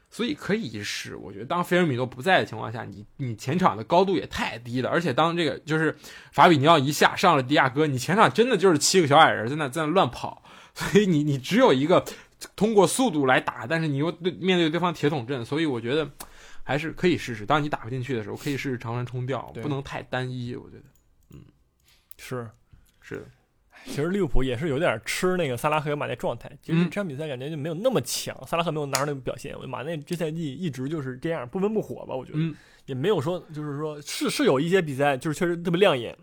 [0.10, 1.15] 所以可以一试。
[1.15, 5.96] 我觉得当菲尔米诺不在的情况下，你你前场的高度也太低了，而且当这个就是
[6.32, 10.41] 法比尼奥一下上了迪亚哥，你前场真的就是七个小矮人在那在那乱跑，
[10.74, 12.04] 所以你你只有一个。
[12.56, 16.10] 通过速度来打，但是你又对面对对方铁桶阵，所以我觉得
[16.64, 17.46] 还是可以试试。
[17.46, 20.56] 当你打不进去的时候，可以试试长传冲吊，不能太单一。
[20.56, 20.84] 我觉得，
[21.32, 21.40] 嗯，
[22.18, 22.50] 是
[23.02, 23.26] 是的。
[23.86, 26.50] 其实利物浦也是有点吃那个萨拉赫和马内状态。
[26.62, 29.54] 其实这场比赛感觉就没有那么强，萨拉赫没有拿出那个表现。
[29.68, 32.16] 马内这赛季一直就是这样，不温不火吧？
[32.16, 32.40] 我觉得
[32.86, 36.18] 也没有说，就是说是是有一些比赛就是确实特别亮眼。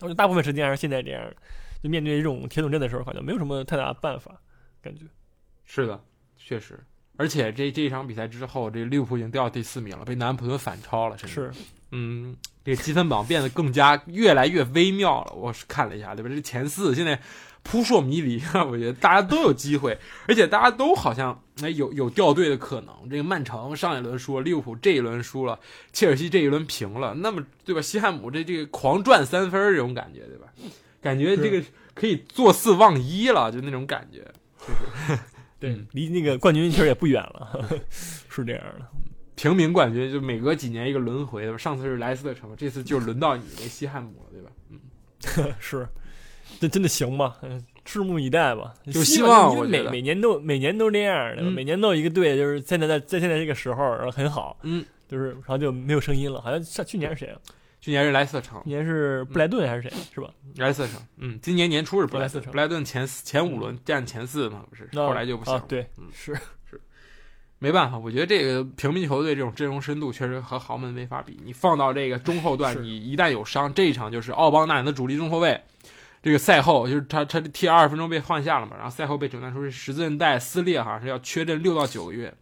[0.00, 1.30] 我觉得大部分时间还是现在这样，
[1.82, 4.40] 就面对这种铁桶阵的时候，好像没有什么太大的办法，
[4.80, 5.04] 感觉。
[5.64, 6.02] 是的，
[6.36, 6.78] 确实，
[7.16, 11.52] 而且这这一场比赛之后，这利物浦已经掉到第四名了，被南安普顿反超了，甚至是，
[11.92, 15.32] 嗯，这个积分榜变得更加越来越微妙了。
[15.32, 16.28] 我是看了一下，对吧？
[16.28, 17.20] 这前四现在
[17.62, 22.94] 扑朔迷离，我觉得大家都有机会，而且大家都好像哎有有掉队的可能。
[23.08, 25.58] 这个曼城上一轮输了，利物浦这一轮输了，
[25.92, 27.80] 切尔西这一轮平了，那么对吧？
[27.80, 30.46] 西汉姆这这个狂赚三分这种感觉，对吧？
[31.00, 31.62] 感觉这个
[31.94, 34.18] 可以坐四望一了，就那种感觉，
[34.58, 35.18] 就是。
[35.62, 37.68] 对，离那个冠军其实也不远了，
[38.28, 38.86] 是这样的。
[39.36, 41.56] 平民冠军就每隔几年一个轮回，对吧？
[41.56, 44.50] 上次是莱斯特城，这次就轮到你那西汉姆了，对吧？
[44.70, 45.88] 嗯， 是，
[46.60, 47.36] 这真的行吗？
[47.84, 48.74] 拭目以待吧。
[48.92, 56.40] 就希望我每每年都每年都这样的，每年都有一个队，就是现在在在现在这个时候然后很好，嗯，就是然后就没有声音了。
[56.40, 57.38] 好像上去年是谁啊？
[57.82, 59.92] 去年是莱斯特城，今年是布莱顿还是谁？
[60.14, 60.30] 是吧？
[60.54, 64.88] 莱斯特城，嗯，今年年初是布莱斯特城，布莱顿前前五轮占前四嘛，不是？
[64.94, 65.60] 后来就不行。
[65.66, 66.32] 对，嗯，是
[66.70, 66.80] 是，
[67.58, 71.40] 没办法，我觉得这个平民球队这种阵容深度确实和豪门没法比。
[71.44, 75.60] 你放到这个中后段，你一旦有伤，这一场就是奥邦纳人的主力中后卫，
[76.22, 82.32] 这个赛后就是他他踢二十分钟被换下了嘛，然后赛后被诊断出是十字韧带撕裂，好像是要缺阵六到九个月。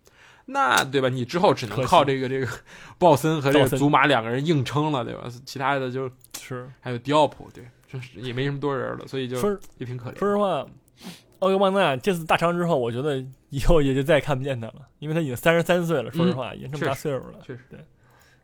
[0.53, 1.09] 那对吧？
[1.09, 2.49] 你之后只能靠这个这个
[2.99, 5.29] 鲍森和这个祖马两个人硬撑了，对吧？
[5.47, 9.37] 其他的就是还有迪奥普，对，就是也没什么多人了，所以就
[9.79, 10.19] 也挺可怜。
[10.19, 10.67] 说实话，
[11.39, 16.11] 奥格曼纳这次大伤之后，我觉得以后也就再也看不见他了，因为他已经三十三岁了。
[16.11, 17.79] 说实话，已经这么大岁数了，确实对，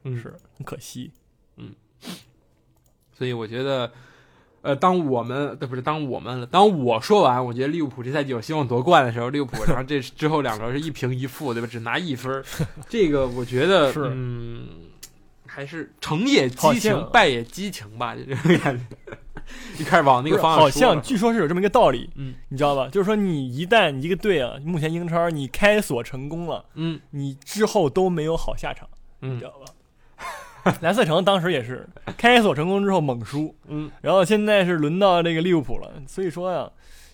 [0.05, 1.13] 嗯，是很可惜，
[1.57, 1.75] 嗯。
[3.13, 3.91] 所以我觉得。
[4.67, 11.69] 呃，当我们不是当我们了，当我说完，我觉得利物浦这赛季有希望夺冠的时候，利物浦然后这之后两轮是一平一负，对吧？
[11.71, 12.43] 只拿一分，
[12.89, 14.67] 这个我觉得是嗯，
[15.47, 18.85] 还是成也激情，败也激情吧，就这种感觉。
[19.79, 22.89] 一开始往那个方向好像据说是有这么一个道理，嗯，你知道吧？
[22.89, 28.89] 就是说你一旦一个队啊，目前英超你开锁成功了，嗯，你之后都没有好下场，
[29.23, 29.73] 嗯，你知道吧？
[30.83, 36.71] 莱斯特城当时也是开锁成功之后猛输，嗯，然后现在是轮到这个利物浦了，所以说呀，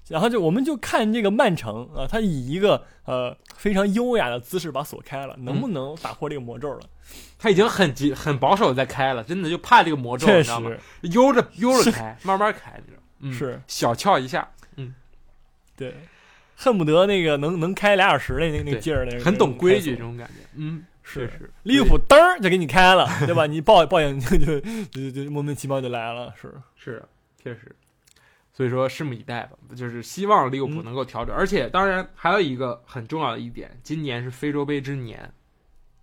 [0.08, 6.80] 然后就我们就看这个曼城啊，他以一个呃非常优雅的姿势把锁开了，能不能打破这个魔咒了？
[7.38, 10.70] 他已经很急很保守在开了，真的就怕这个魔咒，你知道吗？
[11.02, 13.60] 悠着悠着开，慢慢开，你知道是。
[13.66, 14.94] 小撬一下，嗯，
[15.76, 15.94] 对，
[16.56, 20.84] 恨不得那个能能开俩小时的那那劲儿，那很懂规矩这种感觉，嗯。
[21.02, 23.46] 是是，利物浦噔儿就给你开了，对吧？
[23.46, 27.02] 你报报眼睛就就就莫名其妙就来了，是是，
[27.42, 27.74] 确实。
[28.54, 29.56] 所以说，拭目以待吧。
[29.74, 35.32] 就是希望利物浦能够调整，而且当然还有一个很重要的一点，今年是非洲杯之年，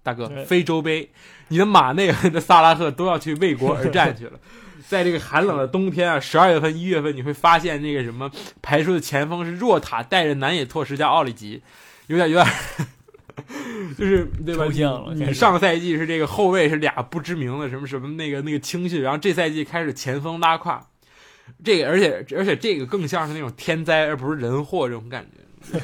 [0.02, 1.12] 大哥，非洲杯，
[1.50, 4.40] 你的马内和的萨拉赫都要去为国而战去了。
[4.88, 8.30] 在这个寒冷的冬天啊，十二月份、一月份，你会发现那个什么
[8.62, 11.62] 排出的前锋是若塔带着南野拓实加奥里吉，
[12.08, 12.48] 有点有点。
[13.98, 14.66] 就是对吧？
[15.16, 20.86] 你上个赛季是这个后卫是俩不知名的什么什么那个那个青训，然后这赛季开始前锋拉胯，
[21.64, 25.26] 这个而且而且这个更像是那种天灾而不是人祸这种感
[25.68, 25.80] 觉，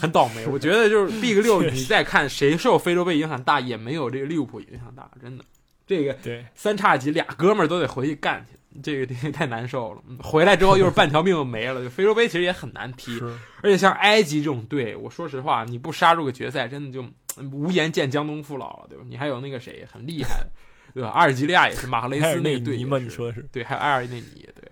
[0.00, 0.46] 很倒霉。
[0.46, 5.44] 我觉得就是 Big 六，你再看谁受非洲杯影响大，也没有这个利物浦影响大，真的。
[5.86, 10.02] 这个对三叉戟俩哥们儿都得回去干去，这个这个太难受了。
[10.22, 11.82] 回来之后又是半条命没了。
[11.82, 13.20] 就非洲杯其实也很难踢，
[13.62, 17.02] 而且像埃及这种队，我说实话，你不杀入个决赛，真的就
[17.36, 19.04] 嗯无颜见江东父老了，对吧？
[19.06, 20.50] 你还有那个谁很厉害的，
[20.92, 21.10] 对吧？
[21.10, 22.98] 阿尔及利亚也是马赫雷斯那个队内尼嘛？
[22.98, 23.42] 你说是？
[23.52, 24.70] 对，还有埃尔内尼，对。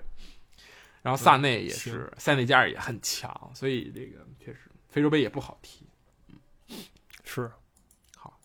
[1.02, 5.84] 然后萨内也是，塞内加尔也很强，所以这个确实非洲杯也不好踢，
[7.24, 7.50] 是
[8.16, 8.38] 好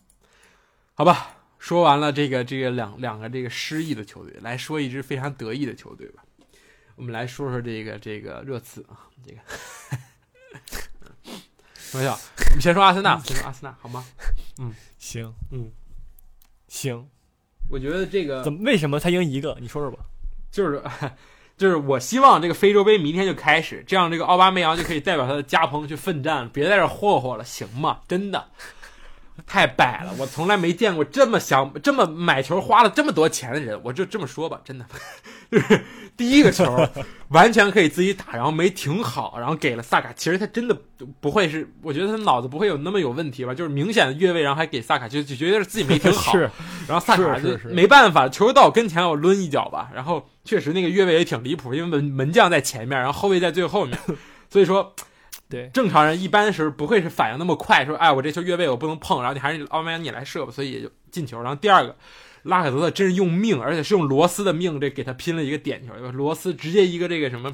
[0.94, 1.37] 好吧？
[1.68, 6.24] 说完了这个这个两两个这个失意的球队，来说一支非常得意的球队吧。
[6.96, 9.38] 我们来说说这个这个热刺啊，这个
[11.76, 14.02] 说笑，我们先说阿森纳，先说阿森纳好吗？
[14.58, 15.70] 嗯行，嗯，
[16.68, 17.06] 行。
[17.68, 19.54] 我觉得这个怎么为什么才赢一个？
[19.60, 19.98] 你说说吧。
[20.50, 20.82] 就是
[21.58, 28.00] 就是我希望这个非洲杯明天就开始，这样这个奥巴梅扬就可以代表他的加蓬去奋战，别在这霍霍了，行吗？
[28.08, 28.48] 真的。
[29.46, 33.80] 太摆了，我从来没见过这么想这么买球花了这么多钱的人。
[33.82, 34.84] 我就这么说吧，真的，
[35.50, 35.80] 就是
[36.16, 36.88] 第一个球
[37.28, 40.12] 完全可以自己打，然后没停好，然后给了萨卡。
[40.14, 40.76] 其实他真的
[41.20, 43.54] 不会是，我觉得他脑子不会有那么有问题吧？
[43.54, 46.32] 就是明显的越位，然后还给萨卡，就就觉得是自己没停好。
[46.32, 46.50] 是，
[46.88, 49.90] 然后萨卡就是没办法，球到我跟前，我抡一脚吧。
[49.94, 53.98] 然后确实那个越位也挺离谱，因为门门将在前面，然后后卫在最后面，
[54.50, 54.94] 所以说
[55.48, 61.40] 对，正常人一般时候不会是反应那么快，说哎我这球越位我不能碰，然后你还是奥梅扬你来射吧，所以也就进球。
[61.40, 61.96] 然后第二个，
[62.42, 67.50] 拉凯泽特真是用命，而且是用罗斯的命这给他拼了一个点球，罗斯直接一个这个什么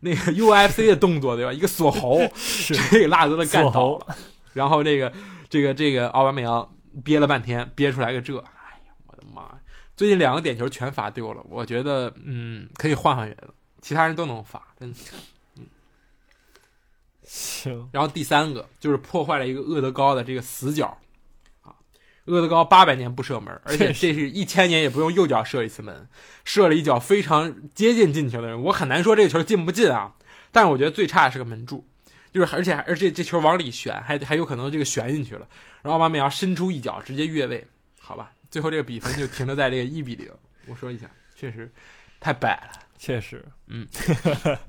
[0.00, 1.52] 那个 UFC 的动作对吧？
[1.52, 4.16] 一个锁喉， 是 这个拉凯泽特干倒了。
[4.52, 5.12] 然后这个
[5.48, 6.68] 这个这个奥巴梅扬
[7.04, 8.42] 憋了半天，憋出来个这，哎
[8.86, 9.58] 呀我的妈呀！
[9.96, 14.98] 最近两个点球全罚丢了，我觉得嗯可以换换人了，其他人都能罚，真的。
[17.30, 20.96] 行，然后第三个就是破坏了一个厄德高的这个死角，
[21.60, 21.76] 啊，
[22.24, 26.08] 厄德高八百年不射门，而且这是一千年也不用右脚射一次门，
[26.42, 30.14] 射了一脚非常接近进球的人，我很难说这个球进不进啊，
[30.50, 31.86] 但是我觉得最差的是个门柱，
[32.32, 35.46] 就是而且而且这球往里旋，还还有可能这个旋进去了，
[35.82, 37.66] 然后奥巴梅扬伸出一脚直接越位，
[38.00, 40.30] 好吧，最后这个比分就停留在这个一比零，
[40.66, 41.70] 我说一下，确实
[42.20, 43.86] 太摆了，确实，嗯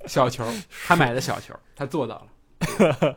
[0.08, 0.46] 小球，
[0.86, 2.28] 他买的小球，他做到了。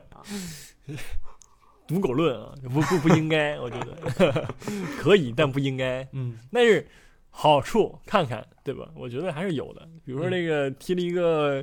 [1.87, 4.49] 赌狗论啊，不不不应该，我觉得
[4.99, 6.07] 可以，但不应该。
[6.13, 6.87] 嗯但是
[7.31, 8.89] 好处看看，对吧？
[8.95, 9.87] 我觉得还是有的。
[10.05, 11.63] 比如说那个踢了一个，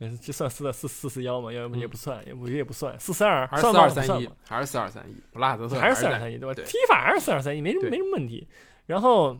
[0.00, 1.52] 嗯，这算四四四四幺嘛？
[1.52, 6.62] 要不嗯也不算，也不也不算，四四二还是四二三一还是四二三一，不拉德特还是四二三一，对吧？
[6.64, 8.48] 踢法还是四二三一，没什么没什么问题。
[8.86, 9.36] 然后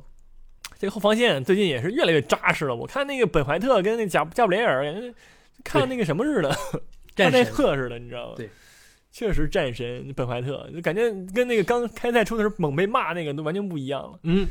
[0.79, 2.77] 这个后防线最近也是越来越扎实了。
[2.77, 5.15] 我看那个本怀特跟那贾贾布雷尔，感觉
[5.65, 6.57] 看那个什么似的，
[7.19, 8.35] 战神特似的，你知道吗？
[8.37, 8.49] 对，
[9.11, 14.19] 确实战神本怀特，就感觉跟那个刚开赛出的时候猛被骂那个都完全不一样了。
[14.23, 14.47] 嗯，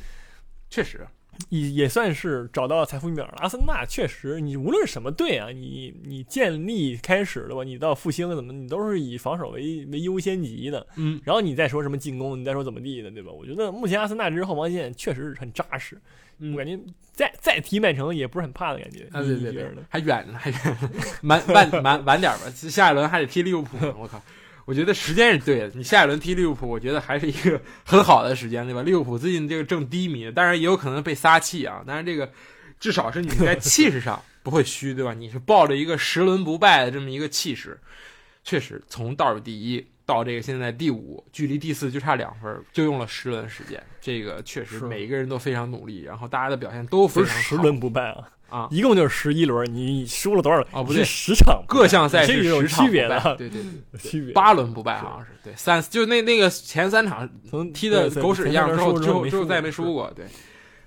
[0.70, 1.08] 确实，
[1.50, 3.36] 也也算是找到财富密码了。
[3.38, 10.86] 阿森纳确实，你无论什么队啊，你你建立开始的吧，你到复兴怎么，你都是以防守为为优先级的。
[10.96, 13.32] 嗯，然后你再说什么进攻，你再说怎么地的，对吧？
[13.32, 15.98] 我觉得目前阿森纳这支后防线确实是很扎实，
[16.40, 16.78] 嗯我感觉
[17.12, 19.08] 再再踢曼城也不是很怕的感觉。
[19.12, 20.90] 啊，对对对还远呢，还远呢，
[21.24, 24.22] 晚晚晚晚点吧，下一轮还得踢利物浦呢，我靠。
[24.68, 28.82] 我觉得时间是对的，你下一轮踢利物浦，我觉得还是一个很好的时间，对吧？
[28.84, 32.30] 利物浦最近这个正低迷，当然也有可能被撒气啊，但是这个
[32.78, 35.14] 至少是你在气势上不会虚，对吧？
[35.14, 37.80] 你是抱着一个十轮不败的这么一个气势，
[38.44, 50.62] 确实从倒数第一到这个现在第五，距离第四就差两分，就用了十轮时间，这个确实每一个人都非常努力，然后大家的表现都非常好十轮不败啊，啊，一共就是十一轮，你输了多少？
[50.72, 53.08] 哦不对是十场，各项赛事十场区别
[53.38, 53.62] 对对对。
[54.00, 54.34] 区别。
[54.34, 60.26] 八轮不败好像是对三就那那个前三场从踢的狗屎一样之后之后之后再也没输过，对，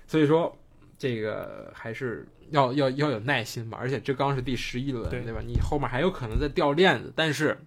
[0.07, 0.57] 所以说
[0.97, 5.39] 这个还是要要要有耐心吧，而且这刚是第十一轮，对对吧？
[5.45, 7.57] 你后面还有可能再掉链子，但是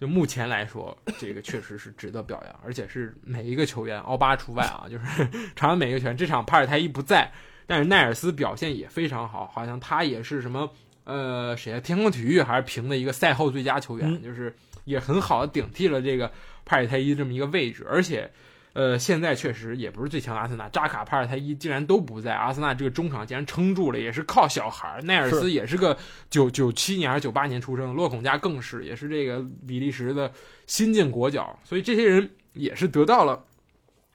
[0.00, 5.04] 就目前来说，这个确实是值得表扬，而且是每一个球员，奥巴除外啊，就是
[5.56, 7.30] 场上每一个球员，这场帕尔泰伊不在，
[7.68, 10.68] 但是奈尔斯表现也非常好，好像他也是什么
[11.04, 14.52] 呃谁啊，天空体育还是评的一个赛后最佳球员，嗯就是
[14.84, 16.32] 也很好的顶替了这个
[16.64, 18.28] 帕尔泰伊这么一个位置，而且。
[18.74, 25.02] 呃，现在确实也不是最强的阿森纳，扎卡、帕尔泰伊竟然都不在，阿森纳这个中场竟然撑住了，也是靠小孩儿。
[25.02, 25.96] 奈尔斯也是个
[26.30, 30.30] 九九七年还是九八年出生，洛孔加更是，也是这个比利时的
[30.66, 33.42] 新晋国脚，所以这些人也是得到了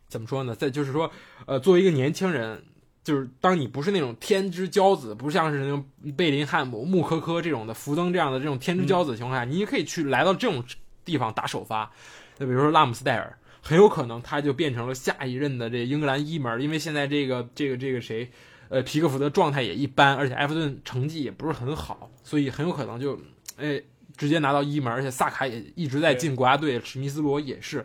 [0.07, 0.55] 怎么说呢？
[0.55, 1.11] 在就是说，
[1.45, 2.63] 呃，作为一个年轻人，
[3.03, 5.83] 就是当你不是那种天之骄子，不像是那种
[6.15, 10.63] 贝林汉姆、穆科科这种的，福登这样的这种天之骄子的情况下，你也可以去来到这种
[11.03, 11.91] 地方打首发，
[12.37, 18.31] 那比如说拉姆斯戴尔，很有可能他就变成了下一任的这英格兰一门，因为现在这个这个这个谁，
[18.69, 23.19] 呃，皮克福德状态也一般，而且埃弗顿成绩也不是很好，所以很有可能就，
[23.57, 23.81] 哎，
[24.15, 27.83] 直接拿到一门，而且萨卡也一直在进国家队，史密斯罗也是。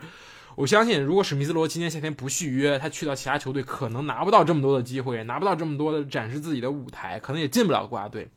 [0.58, 8.28] 我相信，如果史密斯罗今年夏天不续约，他去到其他球队，可能拿不到这么多的机会，拿不到这么多的展示自己的舞台，可能也进不了国家队。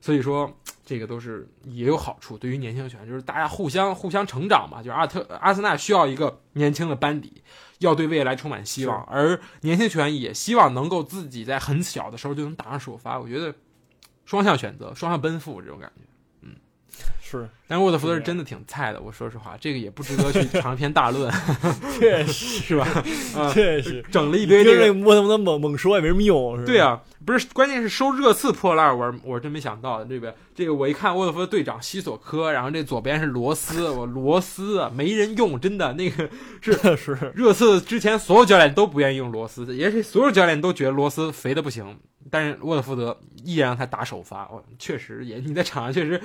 [0.00, 0.48] 所以说，
[0.86, 4.78] 这个都是也有好处，对于年轻球员，就是大家互相互相成长嘛。
[4.78, 7.42] 就是阿特阿森纳需要一个年轻的班底，
[7.80, 13.18] 要对未来充满希望，而年轻球员也希望能够自己在很小的时候就能打上首发。
[13.18, 13.52] 我觉得
[14.24, 16.02] 双向选择，双向奔赴这种感觉。
[17.22, 19.00] 是，但是沃特福德是真的挺菜的。
[19.00, 21.32] 我说实话，这个也不值得去长篇大论，
[21.96, 22.86] 确实 是吧？
[23.52, 26.66] 确实，整了一堆这个沃特福德猛猛说也没什么用，是吧？
[26.66, 36.28] 对啊，不是，关键是收热刺破烂，我我真没想到这个这个，我一看沃特福德队长西索科，然后这左边是罗斯，我罗斯啊，没人用，真的那个
[36.60, 41.96] 是是热刺之前所有教练都不愿意用罗斯，也是所有教练都觉得罗斯肥的不行，
[42.28, 46.20] 但是沃特福德依然让他打首发，我确实也你在场上确实。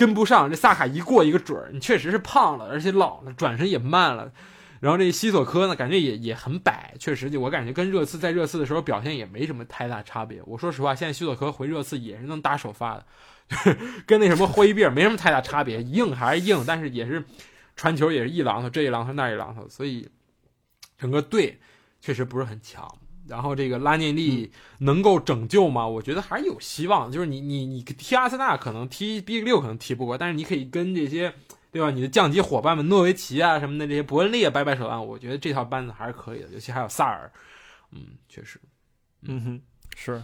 [0.00, 4.32] 跟不上这萨卡一过一个准儿，你确实是胖了，而且老了，转身也慢了。
[4.80, 10.40] 然后这西索科呢，感觉也也很摆，确实就我感觉跟热刺在热刺的时候表现也没什么太大差别。
[10.46, 13.04] 我说实话，现在西索科回热刺也是能打首发的，
[14.06, 17.22] 跟那什么霍伊比尔没什么太大差别，硬还是硬，但是也是
[17.76, 20.08] 传球也是一榔头这一榔头那一榔头，所以
[20.96, 21.60] 整个队
[22.00, 22.90] 确实不是很强。
[23.28, 25.86] 然后这个拉涅利能够拯救吗？
[25.86, 27.10] 我觉得还是有希望。
[27.10, 31.32] 就是你你你踢阿森纳可能踢 B 六可能踢不过，但是你可以跟这些
[31.72, 31.90] 对吧？
[31.90, 36.48] 你的降级伙伴们诺维奇啊什么的这些伯恩利啊掰掰手腕，我觉得这套班子还是可以的。
[36.48, 37.30] 尤其还有萨尔，
[37.92, 38.60] 嗯，确实，
[39.22, 39.60] 嗯哼，
[39.96, 40.22] 是，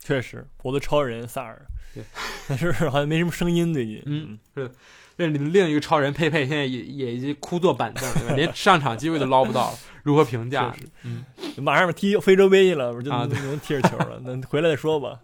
[0.00, 2.02] 确实，我的超人萨尔，对，
[2.48, 4.70] 但是好像没什么声音最近，嗯，是。
[5.16, 8.34] 这另一个超人佩佩现在也也已经枯坐板凳，对吧？
[8.34, 9.78] 连上场机会都捞不到了。
[10.02, 10.74] 如何评价？
[11.02, 11.24] 嗯，
[11.56, 14.20] 马上踢非洲杯去了，就能能踢着球了。
[14.24, 15.20] 那回来再说吧。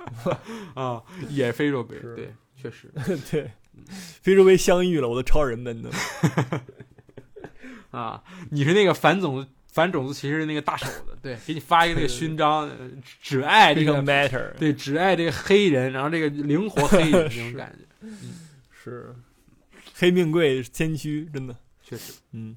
[0.75, 2.91] 啊，也非洲杯，对，确实，
[3.31, 3.51] 对，
[4.23, 5.91] 非洲杯相遇了，我的超人们呢？
[7.91, 12.71] 啊，你是那个反总反种族歧视那个大手的，对，给你发一个那个勋章，
[13.21, 18.17] 只爱这个 matter，对，只爱这个黑人，然后这个灵活黑人这种 感觉，嗯，
[18.85, 19.13] 是。
[20.01, 22.57] 黑命贵谦虚，真的确实，嗯，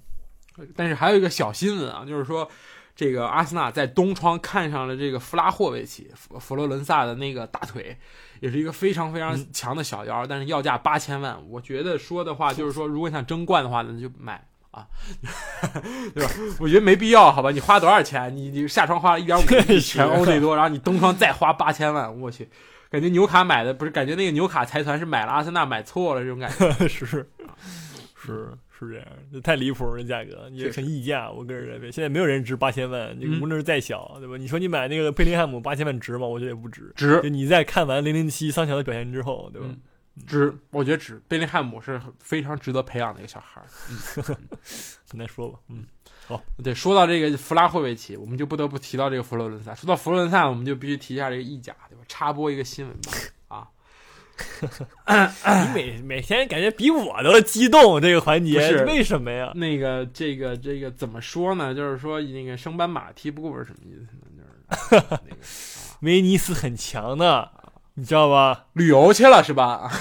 [0.78, 2.50] 但是还有一个小新闻啊，就是说，
[2.96, 7.98] 这个阿森纳在东窗看上了这个弗拉霍维奇，佛佛罗伦萨的那个大腿，
[8.40, 11.38] 也是一个非常非常强的小腰，但是要价八千万。
[11.50, 14.88] 我觉得说的话就是说，如果想争冠的话，那就买啊，
[16.16, 16.32] 对吧？
[16.62, 17.52] 我觉得没必要，好吧？
[17.52, 18.34] 你花多少钱？
[18.34, 22.48] 你你下窗花了一点五 亿全欧最多，然后你东窗再花八千万，我去。
[22.94, 27.26] 感觉纽卡买的不是，感觉那个纽卡财团是买了阿森纳买错了这种感觉， 是是
[28.16, 34.38] 是这样，这太离谱了，价格也很溢价，我个人认为现在没有人值八千万，你无论是再小，对吧？
[34.38, 36.28] 你说你买那个贝林汉姆八千万值吗？
[36.28, 37.20] 我觉得也不值，值。
[37.24, 39.68] 就你在看完零零七桑乔的表现之后，对吧？
[40.28, 41.20] 值，我觉得值。
[41.28, 43.66] 贝林汉姆是非常值得培养的一个小孩儿，
[45.10, 45.84] 很难说吧，嗯。
[46.28, 49.76] 好，对，说到这个弗拉霍维奇，我们就不得不提到这个佛罗伦萨。
[49.76, 52.04] 说到佛罗伦萨，我们就必须提一下这个意甲，对吧？
[52.08, 53.68] 插播一个新闻吧，
[55.04, 55.32] 啊，
[55.66, 59.52] 你每每天感觉比我都激动，这个环节是为什么呀？
[59.56, 61.76] 那个，这个，这个怎么说呢？
[61.76, 64.46] 就是说，那个升班马踢不过是什么意思呢？
[64.90, 65.38] 就是 那个，
[66.02, 67.52] 威尼斯很强的，
[67.96, 68.66] 你知道吧？
[68.74, 69.92] 旅游去了是吧？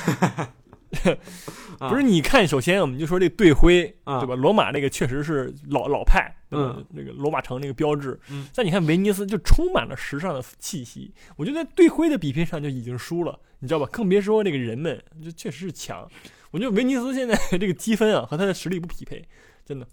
[1.88, 4.34] 不是，你看，首先我们就说这队徽，对吧？
[4.34, 8.18] 罗马那个确实是老老派，嗯，那个罗马城那个标志。
[8.30, 11.12] 嗯，但你看威尼斯就充满了时尚的气息。
[11.36, 13.86] 我觉得队徽的比拼上就已经输了，你知道吧？
[13.92, 16.08] 更别说这个人们，就确实是强。
[16.50, 19.26] 我觉得威尼斯现在这个积分啊，和他的实力不匹配，
[19.64, 19.86] 真的。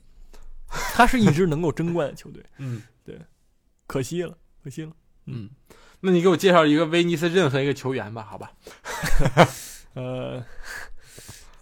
[0.67, 2.43] 他是一支能够争冠的球队。
[2.59, 3.19] 嗯，对，
[3.87, 4.91] 可惜了，可惜了。
[5.25, 5.49] 嗯，
[6.01, 8.51] 那你给我介绍一个威尼斯任何一个球员吧，好吧？
[9.95, 10.45] 呃。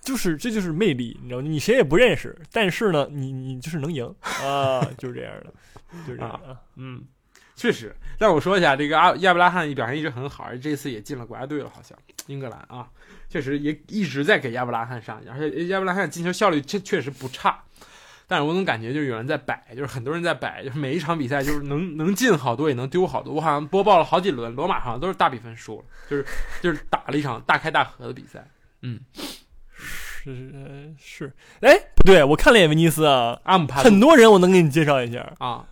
[0.08, 1.48] 就是这就是魅力，你知道吗？
[1.50, 5.54] 你谁也不认识，但是呢，你你就是能赢啊，就是这样的，
[6.08, 6.56] 就是这样啊。
[6.78, 7.04] 嗯，
[7.58, 7.94] 确实。
[8.18, 11.98] 但我说一下，这个阿亚布拉罕表现一直很好，而这次也进了国家队了，好像
[12.28, 12.88] 英格兰啊，
[13.28, 17.62] 确实也一直在给亚布拉罕上，而且亚布拉罕进球效率确确实不差。
[18.30, 23.34] 但是我总感觉就是有人在摆，就是很多人在摆，就是每一场比赛就是能能进好多，也能丢好多。
[23.34, 26.26] 我好像播报了好几轮，罗马好像都是大比分输了，就是
[26.62, 28.48] 就是打了一场大开大合的比赛。
[28.82, 29.00] 嗯。
[30.36, 35.66] 是是，哎，不对，我看了眼威尼斯啊，阿姆帕，很多人我能给你介绍一下啊，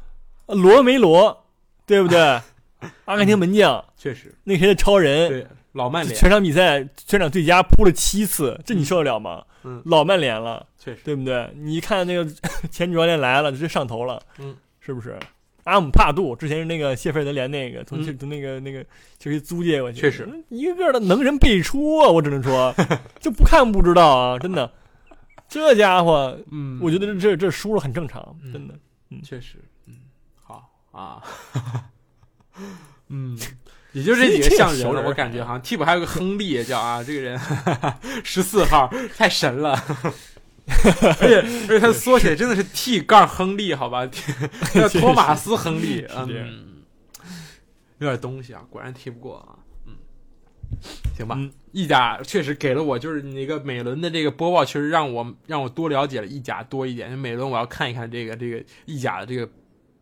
[0.47, 1.45] 罗梅罗，
[1.86, 2.20] 对不对？
[3.06, 9.43] 阿根廷门将，确实，那谁的超人，对，老曼联，全场比赛全场最佳扑了七次，这你受得了吗？
[9.64, 11.49] 嗯，老曼联了，确实，对不对？
[11.56, 12.26] 你一看那个
[12.70, 15.18] 前主教练来了，直接上头了，嗯，是不是？
[15.66, 18.18] 阿姆帕杜之前是那个谢菲尔德联那个，从嗯。
[18.18, 18.84] 从那个那个
[19.20, 20.28] 就是租借过去，确实。
[20.49, 22.07] 一个个的能人辈出啊！
[22.09, 22.74] 我只能说，
[23.20, 24.72] 就不看不知道啊，真的，
[25.49, 28.74] 这家伙，嗯，我觉得这这这输了很正常，嗯真的。
[29.09, 29.22] 嗯。
[29.24, 29.57] 确实，
[29.88, 29.95] 嗯，
[30.41, 31.22] 好啊，
[33.09, 33.38] 嗯，
[33.91, 37.39] 也就这几个像人了，我感觉好像替补还有个亨利，叫啊，这个人
[38.24, 38.88] 十四号
[39.18, 39.76] 太神了，
[41.22, 44.05] 而且而且他缩写真的是 T 杠亨利，好吧，
[44.74, 46.84] 叫 托马斯亨利，嗯，
[47.99, 49.93] 有点东西啊，果然踢不过啊，嗯，
[51.16, 51.51] 行吧，嗯。
[51.72, 57.09] 意甲确实给了我，就是你那个美轮的这个播报，确实让我让我多了解了意甲多一点。
[57.09, 59.45] 因为美伦我要看一看这个这个意甲的这个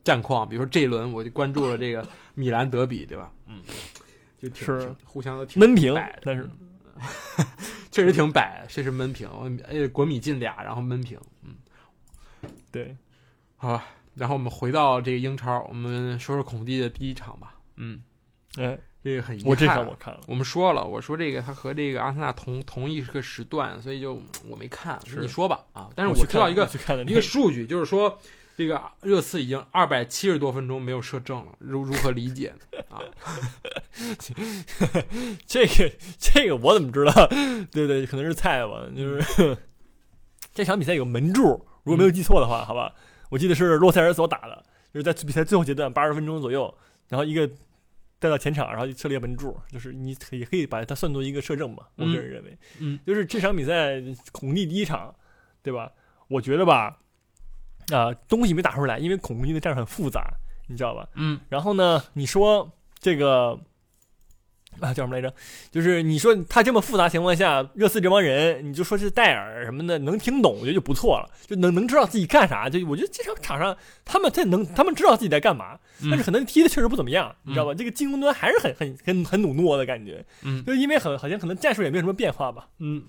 [0.03, 3.31] 战况，比如说这一轮我就关注了这个米兰德比，对吧？
[3.47, 3.59] 嗯，
[4.39, 6.47] 就挺是挺互相都挺闷平，但是
[7.93, 9.29] 确实挺摆，确实闷平。
[9.69, 11.55] 哎，国米进俩，然后闷平，嗯，
[12.71, 12.97] 对，
[13.55, 13.85] 好吧。
[14.15, 17.55] 然后我们回到这个英超，我们说说孔蒂的第一场吧。
[17.75, 18.01] 嗯，
[18.57, 19.49] 哎，这个很遗憾。
[19.49, 24.99] 我这场我看了，我们说了，我说这个他和这个阿森纳同同一个时段，所以就我没看。
[25.19, 25.89] 你说吧啊！
[25.95, 26.67] 但是我知道一个
[27.07, 28.19] 一个数据，就是说
[28.55, 32.79] 这个热刺已经二百七十多分钟没有射正了，如如何理解呢？
[32.89, 33.01] 啊，
[35.47, 37.27] 这个这个我怎么知道？
[37.71, 38.85] 对对，可能是菜吧。
[38.95, 39.57] 就是
[40.53, 42.93] 这场比赛有门柱，如果没有记错的话，好吧，
[43.29, 46.71] 我记得是洛塞尔所打的，就是在比赛最后阶段八十分钟左右，
[47.09, 47.49] 然后一个
[48.19, 51.89] 带到前场，然后就射了一个门柱，就是你可以也可以把它算作一个射正吧。
[51.95, 53.99] 我个人认为，嗯，就是这场比赛
[54.31, 55.13] 孔蒂第一场，
[55.63, 55.91] 对吧？
[56.27, 56.99] 我觉得吧，
[57.91, 60.33] 啊、东西没打出来，因为恐怖军的战术很复杂，
[60.67, 61.07] 你知道吧？
[61.15, 63.59] 嗯然后呢，你说这个
[64.79, 65.31] 啊叫什么来着？
[65.69, 72.67] 就是你说他这么复杂情况下，热刺这帮人，你就说是戴尔什么的能听懂，我觉得就不错了，就能能知道自己干啥。
[72.69, 77.73] 就我觉得这场场上他们他能，他们知道自己在干嘛，嗯但是可能踢的确实不怎么样，你知道吧？
[77.73, 82.67] 这个进攻端还是很很很很努诺的感觉，嗯就是因为很好像可能战术也没有什么变化吧。
[82.79, 83.03] 嗯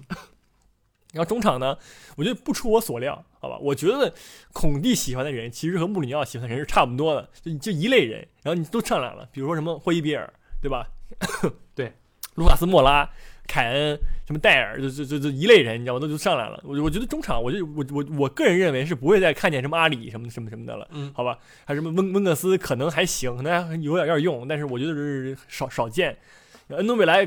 [1.14, 1.78] 然后中场呢，
[2.16, 3.56] 我觉得不出我所料，好吧？
[3.60, 4.12] 我觉得
[4.52, 8.26] 孔蒂喜欢的人其实和穆里尼奥喜欢的人是差不多的，就就一类人。
[8.42, 10.86] 然后你都上来了，比如说什么霍伊比尔，对吧？
[11.74, 11.92] 对，
[12.34, 13.08] 卢卡斯莫拉、
[13.46, 16.00] 凯恩、什么戴尔，就就就就一类人，你知道吗？
[16.00, 16.60] 都就上来了。
[16.64, 20.88] 我我觉得中场，我就我我我个人认为是不会再看见什么阿里什么什么什么的了。
[20.90, 26.16] 嗯好吧，还有什么温温克斯可能还行，可能还有点有点用，但是我觉得是少少见。
[26.68, 27.26] 恩东贝莱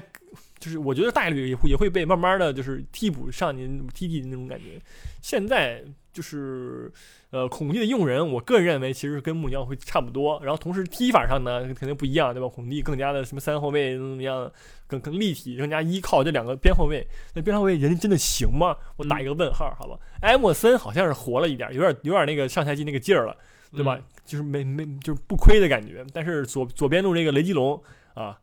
[0.59, 4.81] 就是我觉得大概率也会也会被慢慢的就是替补上您踢踢的那种感觉。
[5.21, 6.91] 现在就是
[7.29, 12.47] 呃孔蒂的用人，我个人认为其实跟穆里尼奥会差不多，然后同时踢法上呢肯定不一样，对吧？
[12.47, 14.51] 孔蒂更加的什么三后卫怎么怎么样，
[14.87, 17.05] 更更立体，更加依靠这两个边后卫。
[17.35, 18.75] 那边后卫人真的行吗？
[18.95, 19.99] 我打一个问号，好吧？
[20.21, 23.37] 埃莫森好像是活了一点，有点有点那个上赛季那个劲儿了。
[23.69, 23.99] 对吧？
[24.25, 26.03] 就是没没就是不亏的感觉。
[26.13, 27.79] 但是左左边路这个雷吉隆
[28.13, 28.39] 啊，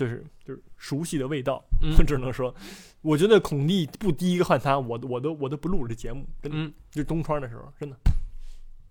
[0.00, 2.54] 就是就是熟悉的味道，嗯 我只能说，
[3.02, 7.96] 我觉得孔蒂不第一个换他，我都我都我都不录这节目，真的，嗯，就东窗的时候，真的。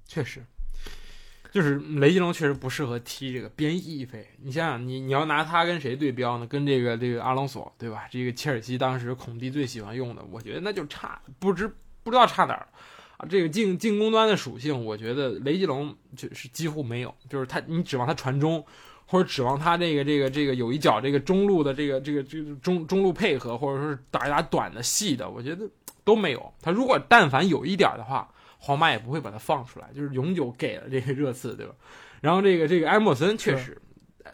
[0.05, 0.45] 确实，
[1.51, 4.23] 就是雷吉隆确实不适合踢这个边翼飞。
[4.37, 6.45] 你想想，你你要拿他跟谁对标呢？
[6.45, 8.07] 跟这个这个阿隆索，对吧？
[8.11, 11.67] 这个切尔西当时孔蒂最喜欢用的，我觉得那就差不知
[12.03, 12.67] 不知道差哪儿
[13.17, 13.25] 啊。
[13.27, 18.63] 这个进进攻端的属性，我觉得雷吉隆就是几乎没有，就是他你指望他传中。
[19.11, 25.67] 或者指望他这个这个这个有一脚这个中路的这个这个这个中中路配合，或者说是打一打短的细的，我觉得
[26.03, 26.53] 都没有。
[26.61, 31.73] 他如果但凡有一点的话，皇马也不会把他放出来，就是永久给了这个热刺，对吧？
[32.21, 33.81] 然后这个这个埃莫森确实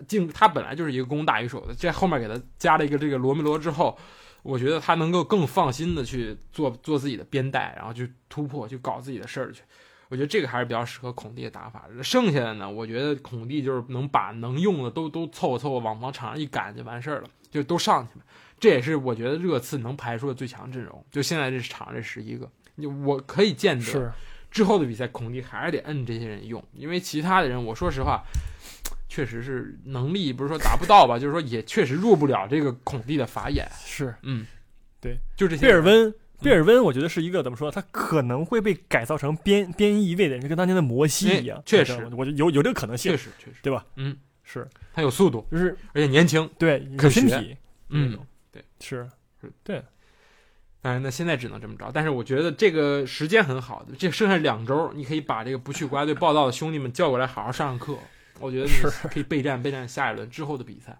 [0.09, 3.97] 进，他本来就是一个攻大于守的，这后面给他加了一个这个罗梅罗之后，
[4.43, 9.61] 我觉得他能够更放心的去做做自己的边带，然后去突破，去搞自己的事儿去。
[10.09, 11.85] 我觉得这个还是比较适合孔蒂的打法。
[12.03, 18.25] 剩下的呢，我觉得孔蒂就是能把能用的都都凑合凑合往往场上一赶就完事儿了，就都上去了。
[18.59, 21.05] 这也是我觉得热刺能排出的最强阵容。
[21.11, 22.49] 就现在这场这十一个，
[23.03, 24.13] 我可以见得
[24.49, 28.23] 之后的比赛，孔蒂还是得摁这些人用，因为其他的人，我说实话，
[29.09, 33.69] 确实是能力不是说达不到吧，就是说也确实入不了这个孔蒂的法眼。
[33.73, 34.45] 是，嗯，
[35.01, 35.83] 对，就这些人。
[35.83, 36.13] 贝尔温。
[36.41, 37.71] 贝尔温，我觉得是一个怎么说？
[37.71, 41.63] 他可能会被改造成边边翼位的人，就跟当年的摩西一样哎。
[41.65, 43.85] 确实我觉得有有这个可能性确，实确实，对吧？
[43.95, 46.49] 嗯，是，他有速度，就是而且年轻。
[46.57, 47.57] 对可身体，
[47.89, 48.17] 嗯
[48.51, 49.09] 对，是
[50.81, 51.89] 当然，那现在只能这么着。
[51.91, 57.97] 但是我觉得这个时间很好的，这剩下两周，你可以把这个不去国家队报道的兄弟们叫过来，好好上上课。
[58.39, 60.95] 我觉得你是可以备战备战下一轮之后的比赛。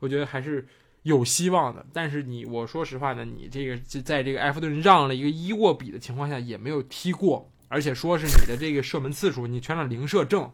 [0.00, 0.66] 我觉得还是
[1.02, 1.84] 有希望的。
[1.92, 10.50] 但是你，我说实话呢，你这个就在这个埃弗顿让了一个伊沃比的情况下，也没有踢过，而且说是你的这个射门次数，你全场零射正，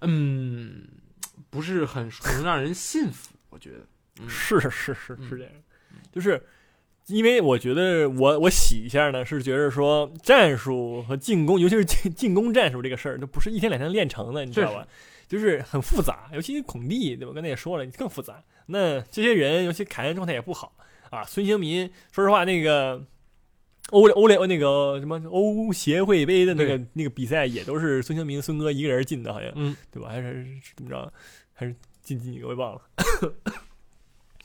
[0.00, 0.86] 嗯，
[1.50, 3.78] 不是很能让人信服，我觉得。
[4.18, 4.94] 嗯是是是
[5.28, 5.52] 是这样，
[6.10, 6.42] 就是
[7.08, 14.88] 因为我觉得我我洗一下呢，是觉得说战术和进攻，尤其是进进攻战术这个事儿，都不是一天两天练成的，你知道吧？
[15.28, 17.32] 就是很复杂，尤其是孔蒂，对吧？
[17.34, 18.42] 刚才也说了，更复杂。
[18.66, 20.76] 那这些人，尤其凯恩状态也不好
[21.10, 21.24] 啊。
[21.24, 23.04] 孙兴民，说实话，那个
[23.90, 30.08] 欧欧联那个什么欧协会杯的那个那个比赛，也都是孙兴民孙哥一个人进的，好像，嗯，对吧？
[30.08, 31.12] 还是怎么着？
[31.52, 32.80] 还是进几个我也忘了。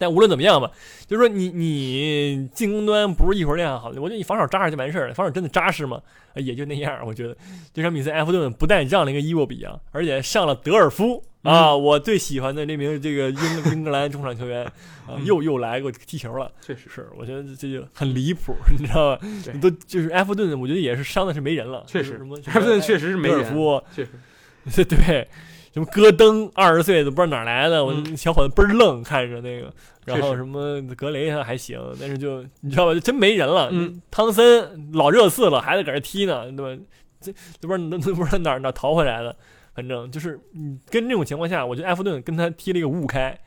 [0.02, 0.72] 但无论怎么样吧，
[1.06, 5.14] 就是说你你进攻端不是一会儿练好的，我觉得你防守扎实就完事儿了。
[5.14, 6.02] 防守真的扎实吗？
[6.36, 7.06] 也就那样。
[7.06, 7.38] 我觉得
[7.72, 14.64] 这场比赛埃弗顿不但让了一个伊沃比啊，而且上了德尔夫啊，嗯我最喜欢的这名这个英英格兰中场球员
[15.08, 16.49] 啊，又又来给我踢球了。
[16.62, 19.22] 确实是，我觉得这就很离谱，你知道吧？
[19.54, 21.84] 你都就是埃弗顿，我觉得也是伤的是没人了。
[21.86, 25.28] 确实什么埃弗顿确实是没人德尔夫，确实， 对，
[25.74, 29.74] 什么戈登二十岁都不知道哪来的，我嗯小伙子倍儿愣，看着那个，
[30.06, 33.70] 然后什么格雷他还行，但是就你知道吧，就真没人了。
[33.72, 36.84] 嗯，汤森老热刺了，还在搁这踢呢，对吧？
[37.20, 39.36] 这都不知道不知道哪儿哪儿逃回来的，
[39.74, 43.39] 反正就是嗯，跟这种情况下，我觉得埃弗顿跟他踢了一个五五开，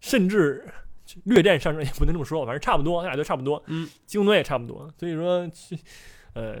[0.00, 0.64] 甚至。
[1.24, 5.46] 略占上升也不能这么说，反正差不多，他俩都差不多，嗯，进攻端也差不多，所以说，
[6.32, 6.54] 呃，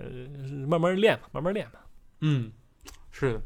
[0.68, 1.86] 慢慢练吧，慢慢练吧。
[2.20, 2.52] 嗯，
[3.10, 3.42] 是的，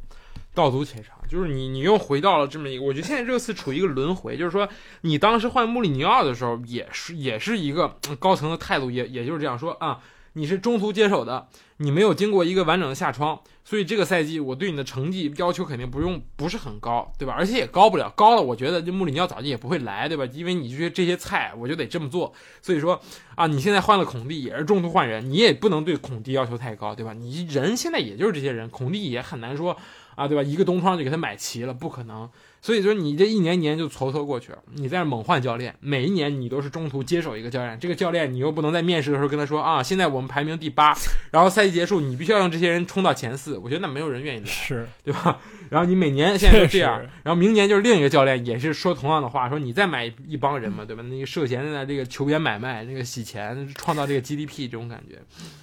[0.57, 4.67] 道阻且长，就是你你又回到了这么一个，我觉得现在热刺处于一个轮回，就是说
[5.03, 10.01] 你当时换穆里尼奥的时候，也是也是一个高层的态度，也也就是这样说啊，
[10.33, 11.47] 你是中途接手的，
[11.77, 17.35] 你没有经过一个完整的下窗，所以这个赛季我对你的成绩要求肯定不用不是很高，对吧？
[17.37, 20.25] 而且也高不了，高了我觉得这穆里尼奥早就也不会来，对吧？
[20.33, 22.33] 因为你这些这些菜我就得这么做，
[22.63, 22.99] 所以说
[23.35, 27.13] 啊，你现在换了孔蒂也是中途换人，你也不能对孔蒂要求太高，对吧？
[27.13, 29.77] 你人现在也就是这些人，孔蒂也很难说
[30.17, 30.43] 啊，对吧？
[30.43, 32.29] 一个东窗就给他买齐了，不可能。
[32.61, 40.93] 所以说你这一年一年就蹉跎过去了，你在那猛换教练，每一年你都是中途接手一个教练，这个教练你又不能在面试的时候跟他说啊，现在我们排名第八，
[41.31, 45.39] 然后赛季结束你必须要让这些人冲到前四，我觉得那没有人愿意来，是，对吧？
[45.71, 51.03] 然后你每年现在都这样，然后明年就是另一个教练也是说同样的话，说你再买一帮人嘛，对吧？
[51.05, 55.21] 那个涉嫌的这个球员买卖，那个洗钱，创造这个 GDP 这种感觉，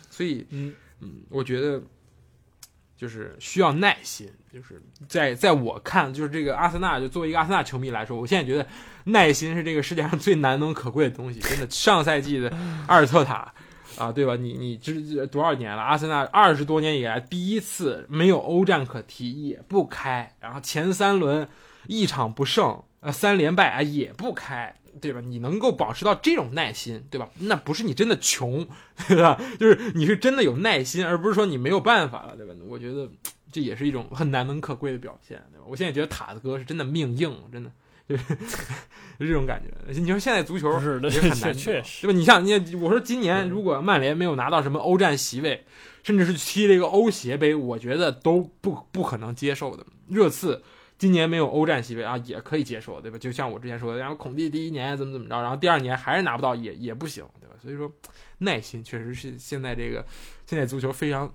[0.09, 1.81] 所以嗯，嗯，我觉得
[3.03, 8.65] 就是需要耐心，就是在在我看，就是这个阿森纳，就作为一个阿森纳球迷来说，我现在觉得
[9.03, 11.41] 耐心是这个世界上最难能可贵的东西。
[11.41, 12.49] 真的，上赛季的
[12.87, 13.53] 阿尔特塔
[13.97, 14.37] 啊，对吧？
[14.37, 15.81] 你你这这多少年了？
[15.81, 21.45] 阿森纳二十多年以来第一次没有欧战可踢，也不开，然后前三轮
[21.87, 24.73] 一场不胜，呃，三连败啊也不开。
[25.01, 25.21] 对吧？
[25.21, 27.29] 你能够保持到这种耐心，对吧？
[27.39, 28.67] 那不是你真的穷，
[29.07, 29.39] 对吧？
[29.59, 32.53] 就是你是真的有耐心，而不是说你没有办法了，对吧？
[32.67, 33.09] 我觉得
[33.51, 35.65] 这也是一种很难能可贵的表现，对吧？
[35.67, 37.71] 我现在觉得塔子哥是真的命硬，真的
[38.07, 38.23] 就是
[39.19, 39.71] 就这种感觉。
[39.99, 42.17] 你说现在足球是的，也很难，确实，对吧？
[42.17, 45.65] 你像你，我说今年如果曼联没有拿到什么欧战席位，
[46.03, 49.85] 甚至是踢这个欧协杯，我觉得都不不可能接受的。
[50.09, 50.61] 热刺
[51.03, 53.17] 今年没有欧战席位啊，也可以接受，对吧？
[53.17, 57.55] 就像我之前说的，然后孔蒂第一年怎么怎么着，然后第二年还是拿不到，也也不行，对吧？
[57.61, 57.91] 所以说，
[58.37, 60.05] 耐心确实是现在这个
[60.45, 61.29] 现在足球非常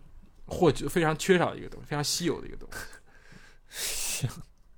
[0.46, 2.66] 获取非常缺少的一个东西，非常稀有的一个东
[3.68, 4.26] 西。
[4.26, 4.30] 行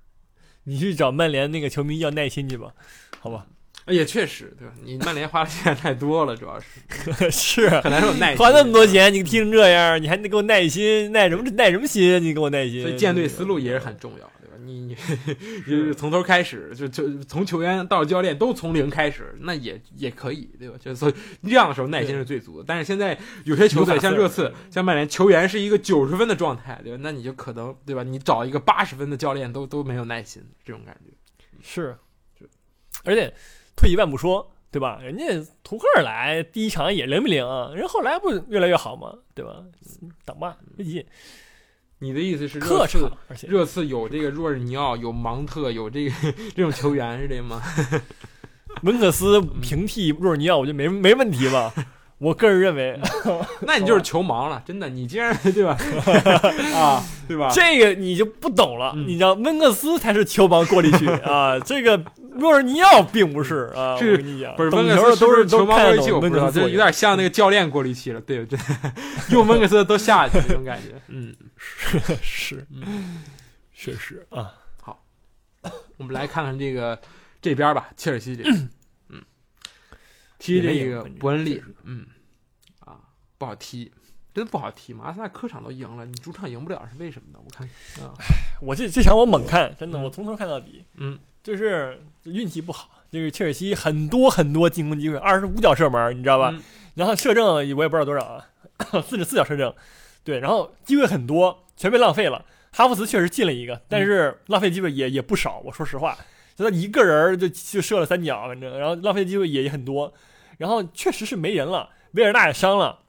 [0.65, 2.73] 你去找曼联那个球迷要耐心去吧，
[3.21, 3.47] 好吧？
[3.87, 4.73] 也确实，对吧？
[4.83, 8.37] 你曼联花的钱太多了，主要是 是，很难有耐心。
[8.37, 12.21] 花那么多钱，你踢成这样，你还得给我耐心，耐什么耐什么心？
[12.21, 12.81] 你给我耐心。
[12.81, 14.50] 所以建队思路也是很重要，对吧？
[14.63, 14.95] 你你
[15.67, 20.77] 就是从头开始，就就从球员到教练都从零开始，那也也可以，对吧？
[20.79, 22.65] 就所以这样的时候耐心是最足的。
[22.67, 26.99] 但是现在有些球队像热刺、像曼联，球员是一个九十分的状态，对吧？
[27.01, 28.03] 那你就可能对吧？
[28.03, 31.11] 你找一个八十分的教练都都没有耐心，这种感觉。
[31.61, 31.97] 是，
[33.03, 33.33] 而且
[33.75, 34.99] 退一万步说，对吧？
[35.01, 35.25] 人家
[35.63, 37.45] 图赫尔来第一场也灵不灵？
[37.75, 39.13] 人后来不越来越好吗？
[39.35, 39.63] 对吧？
[40.25, 41.05] 等吧，别急，
[42.01, 46.11] 你的意思是热刺，而且热刺有这个若尔尼奥，有芒特，有这个
[46.55, 47.61] 这种球员是这吗？
[48.81, 51.71] 温克斯平替若尔尼奥，我觉得没没问题吧？
[52.17, 52.99] 我个人认为，
[53.61, 55.77] 那你就是球盲了，真的，你竟然对吧？
[56.73, 57.49] 啊，对吧？
[57.53, 58.93] 这个你就不懂了。
[58.95, 62.03] 嗯你知道温克斯才是球盲过滤器啊，这个
[62.33, 63.97] 若尔尼奥并不是啊。
[63.97, 68.59] 是我跟你讲，不是懂温格斯都是球盲过滤器，我不知道，这有点像那个教练过滤器了，对，不对
[69.31, 71.01] 用温格斯的都下去那种感觉。
[71.07, 72.67] 嗯，是是，
[73.73, 74.53] 确实啊。
[74.81, 75.03] 好。
[75.97, 76.99] 我们来看看这个
[77.41, 78.69] 这边吧，切尔西这边，
[79.09, 79.21] 嗯，
[80.39, 82.05] 踢这个伯恩利，嗯，
[82.79, 82.97] 啊，
[83.37, 83.91] 不好踢，
[84.33, 85.03] 真不好踢嘛。
[85.05, 87.39] 阿森纳客场都赢了，你主场赢不了是为什么呢？
[87.45, 87.67] 我看
[88.03, 88.13] 啊，
[88.61, 90.03] 我这这场我猛看，真的，嗯。
[90.03, 92.89] 我从头看到底，嗯，就是运气不好。
[93.11, 96.49] 就是切尔西很多很多进攻机会，二十五脚射门，你知道吧？
[96.53, 96.61] 嗯
[96.95, 98.45] 然后射正我也不知道多少啊，
[99.01, 99.73] 四十四脚射正，
[100.23, 102.45] 对，然后机会很多，全被浪费了。
[102.71, 105.61] 哈弗茨确实进了一个，但是浪费机会也也不少。
[105.65, 106.17] 我说实话，
[106.55, 110.13] 就他一个人就就射了三脚，反正然后浪费机会也也很多，
[110.57, 112.99] 然后确实是没人了，维尔纳也伤了，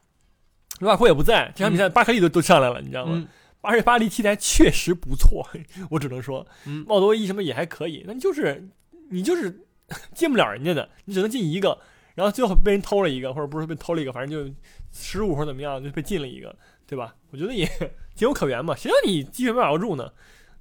[0.79, 3.13] 卢卡库也不在，这场比赛巴克利都都上来了，你知道吗？
[3.15, 3.27] 嗯
[3.63, 5.47] 而且巴黎踢的还确实不错，
[5.89, 8.69] 我只能说，嗯奥多伊什么也还可以，那你就是
[9.09, 9.65] 你就是
[10.13, 11.79] 进不了人家的，你只能进一个，
[12.15, 14.53] 然后最后被人偷了一个，或者不是被偷了一个，反正就
[14.91, 16.55] 失误或者怎么样就被进了一个，
[16.85, 17.15] 对吧？
[17.31, 17.65] 我觉得也
[18.15, 20.11] 情有可原嘛，谁让你机会没把握住呢？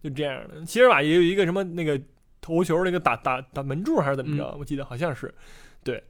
[0.03, 0.65] 就这样的。
[0.65, 2.01] 齐尔瓦也有一个什么那个
[2.41, 5.33] 头球那个打打打门柱还是怎么着，我记得好像是
[5.85, 6.03] 对。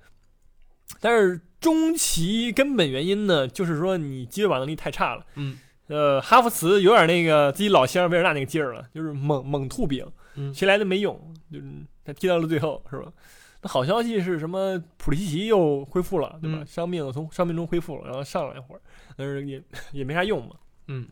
[1.01, 5.25] 但是中期根本原因呢，就是说你机会把握能力太差了。
[5.37, 5.59] 嗯
[5.93, 11.19] 呃，哈弗茨有点那个自己老乡维尔纳那个劲儿了，就是猛猛吐饼，嗯谁来都没用，
[11.53, 11.65] 就是
[12.05, 13.13] 他踢到了最后，是吧？
[13.61, 14.83] 那好消息是什么？
[14.97, 16.59] 普利西奇又恢复了，对吧？
[16.63, 18.81] 嗯伤病从伤病中恢复了，然后上了一会儿，
[19.17, 19.63] 但是也
[19.93, 20.57] 也没啥用嘛。
[20.89, 21.07] 嗯，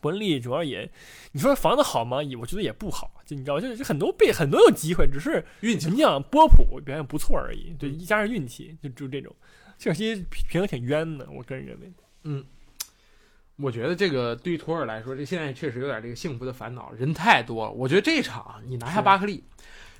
[0.00, 0.88] 伯恩利主要也，
[1.32, 2.22] 你说防的好吗？
[2.22, 9.34] 也我觉得也不好，就你知道，就是很多被很多有机会，只是运气你想波普表现不错而已，对，一加上运气，就就这种。
[9.78, 11.92] 切尔西平平衡挺冤的，我个人认为。
[13.60, 17.72] 我觉得这个对于图尔来说，这现在确实有点这个幸福的烦恼，人太多了。
[17.72, 19.42] 我觉得这场你拿下巴克利，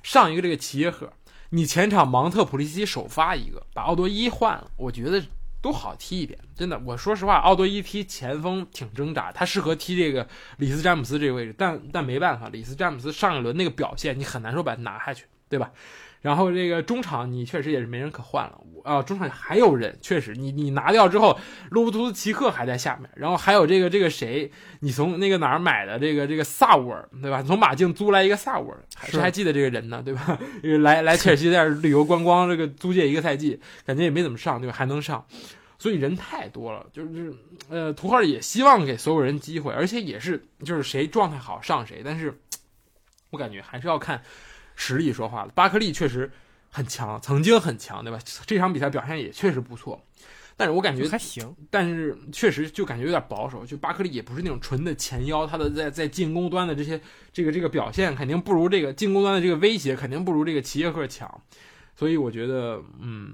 [0.01, 1.11] 上一个这个齐耶赫，
[1.49, 5.21] 你前场芒特、普利西奇首发一个，把奥多伊换了，我觉得
[5.61, 6.39] 都好踢一点。
[6.55, 10.25] 真的，我说实话，奥多伊踢前锋挺挣扎，他适合踢这个
[10.57, 15.69] 里斯詹姆斯这个位置，但但没办法，里斯詹姆斯上一轮那个表现，你很难说把他拿下去，对吧？
[16.21, 21.37] 然后这个中场你确实也是没人可换了，我啊，中场还有人，确实你你拿掉之后，
[21.69, 24.51] 洛夫图斯奇克还在下面，然后还有这个这个谁，
[24.81, 27.41] 你从那个哪儿买的这个这个萨沃尔，对吧？
[27.43, 30.37] 从马竞租来一个萨沃尔，还是是还记得这个人呢，对吧？
[30.61, 34.75] 这个来来切尔西在这儿旅游观光，这个租借一个赛季，感觉也没怎么上，对吧？
[34.75, 35.25] 还能上，
[35.77, 37.33] 所以人太多了，就是
[37.69, 42.37] 呃，图赫尔也希望给所有人机会，而且也是就是谁状态好上谁，但是
[43.29, 44.21] 我感觉还是要看
[44.79, 45.51] 实力说话了。
[45.53, 46.31] 巴克利确实
[46.71, 48.17] 很强，曾经很强，对吧？
[48.45, 50.01] 这场比赛表现也确实不错，
[50.55, 56.99] 但是我感觉还行，但是确实就感觉有点保守，就巴克利也不是那种纯的前腰，他的在在进攻端的这些
[57.33, 61.29] 这个这个表现肯定不如这个进攻端的这个威胁肯定不如这个齐耶赫强，
[61.95, 63.33] 所以我觉得嗯。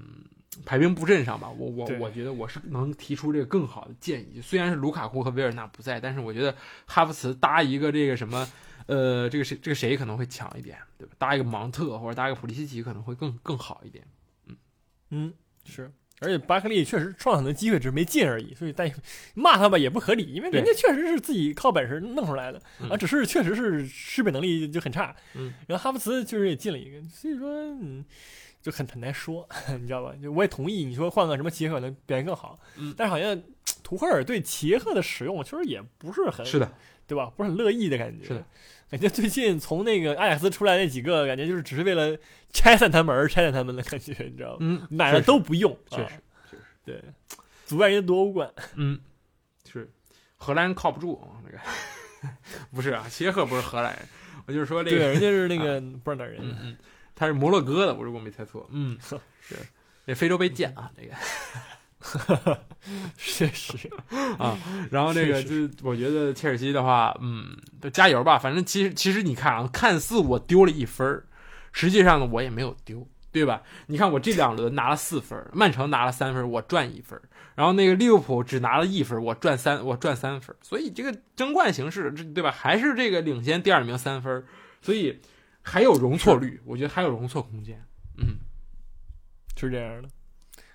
[0.64, 4.40] 排兵布阵上吧，我我我觉得我是能提出这个更好的建议。
[4.40, 8.48] 虽然是卢卡库和维尔纳不在，但是我觉得哈弗茨搭一个这个什么，
[8.86, 11.14] 呃，这个谁这个谁可能会强一点，对吧？
[11.18, 14.04] 搭一个芒特或者搭一个普利西奇可能会更更好一点。
[14.46, 14.56] 嗯
[15.10, 15.34] 嗯，
[15.64, 15.90] 是。
[16.18, 18.54] 而且巴克利确实创造很多机会，只是没进而已。
[18.54, 18.90] 所以但
[19.34, 25.14] 骂他吧也不合理，因为人家确实是自己靠本事弄出来的，嗯啊，只是确实是识别能力就很差。
[25.34, 27.50] 嗯，然后哈弗茨确实也进了一个，所以说
[27.82, 28.02] 嗯，
[28.62, 29.46] 就很很难说，
[29.78, 30.14] 你知道吧？
[30.22, 33.42] 就我也同意你说换个什么齐耶赫可能表现更好，嗯但是好像
[33.82, 36.72] 图赫尔对齐耶赫的使用确实也不是很是的，
[37.06, 37.30] 对吧？
[37.36, 38.24] 不是很乐意的感觉。
[38.24, 38.46] 是的，
[38.90, 42.16] 感觉最近从那个阿贾克斯出来那几个，感觉就是只是为了
[42.52, 44.56] 拆散他们而拆散他们的感觉，你知道吗？
[44.60, 46.20] 嗯，买了都不用，确实啊
[46.84, 47.02] 对，
[47.64, 48.48] 阻碍人家夺欧冠。
[48.76, 49.00] 嗯，
[49.70, 49.90] 是
[50.36, 51.58] 荷兰人靠不住，那个
[52.72, 54.08] 不是啊，齐耶赫不是荷兰人，
[54.46, 56.76] 我就是说这对，个，人家是那 个不知道哪儿人，嗯嗯，
[57.16, 58.96] 他是摩洛哥的，我如果没猜错，嗯，
[59.40, 59.56] 是，
[60.04, 61.14] 那非洲杯见啊，这个
[63.16, 63.90] 确实，
[64.38, 64.58] 啊，
[64.90, 71.26] 然后那个就是我觉得切尔西的话，嗯，就加油吧，反正其实其实你看啊，看似我丢了一分儿，
[71.72, 73.06] 实际上呢我也没有丢。
[73.32, 73.62] 对吧？
[73.88, 77.20] 你看我这两轮拿了四分，曼城拿了三分，我赚一分，
[77.54, 82.50] 然后那个利物浦只拿了一分，我赚三，我赚三分，所以这个争冠形势，这对吧？
[82.50, 84.42] 还是这个领先第二名三分，
[84.80, 85.20] 所以
[85.60, 87.84] 还有容错率，我觉得还有容错空间。
[88.16, 88.38] 嗯，
[89.54, 90.08] 是这样的，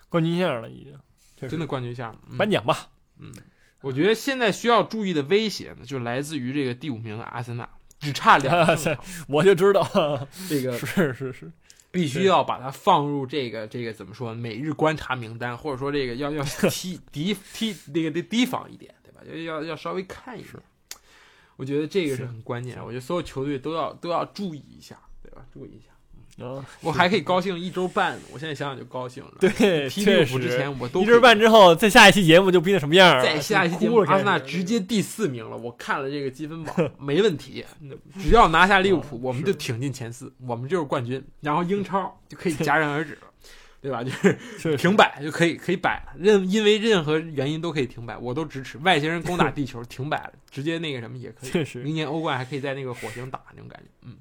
[0.08, 0.96] 冠军线了已经，
[1.48, 2.90] 真的冠军相，嗯颁奖吧。
[3.20, 3.32] 嗯
[3.82, 7.68] 我觉得现在需要注意的威胁呢，就来自于这个第五名的阿森纳，
[8.00, 11.52] 只差两 个胜场，我就知道，这个 是是是，
[11.90, 19.22] 必须要把它放入这个这个怎么说每日观察名单，或者说这个要 要提提提那个得提防一点，对吧？
[19.26, 20.54] 要要要稍微看一点。
[21.56, 25.46] 我觉得这个是是很关键，我觉得所有球队都要都要注意一下，对吧？
[25.52, 25.91] 注意一下。
[26.42, 29.32] 啊，我还可以高兴一周半，我现在想想就高兴了。
[29.40, 33.24] 对，踢利物确实，浦之前我都一周半之后，在下一期节目就不定什么样了。
[33.24, 35.56] 在下一期节目，阿森纳直接第四名了。
[35.56, 37.66] 我看了这个积分榜， 没问题，
[38.20, 41.24] 只要拿下利物浦，哦我们就挺进前四，我们就是冠军。
[41.42, 43.28] 然后英超就可以戛然而止了。
[43.82, 44.04] 对吧？
[44.06, 48.78] 就是是停摆就可以可以摆了，任因为任何原因都可以停摆，我都支持。
[48.78, 51.50] 外星人攻打地球停摆了，直接那个什么也可以。
[51.50, 53.90] 确实明年欧冠还可以在那个火星打那种感觉。
[54.04, 54.18] 嗯，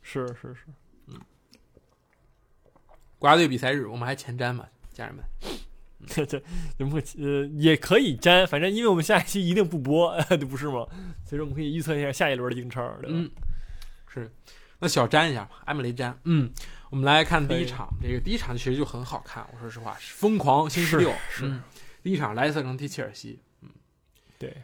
[0.00, 0.66] 是是是，
[3.24, 5.24] 国家队比赛日我们还前瞻嘛，家人们。
[6.06, 6.42] 这这
[6.76, 10.86] 有目呃也可以粘，反正因为我们下一期一定不播， 这不是吗？
[11.24, 13.16] 所以说我们可以预测一下下一轮的英超，对吧？
[13.16, 13.30] 嗯，
[14.12, 14.30] 是。
[14.78, 16.14] 那小粘一下吧，埃姆雷粘。
[16.24, 16.52] 嗯，
[16.90, 19.42] 我们来看第一场，这个第一场其实就很好看。
[19.54, 21.62] 我说实话，是疯狂星期六是嗯
[22.02, 23.40] 第一场莱斯特城踢切尔西。
[23.62, 23.70] 嗯
[24.38, 24.54] 对，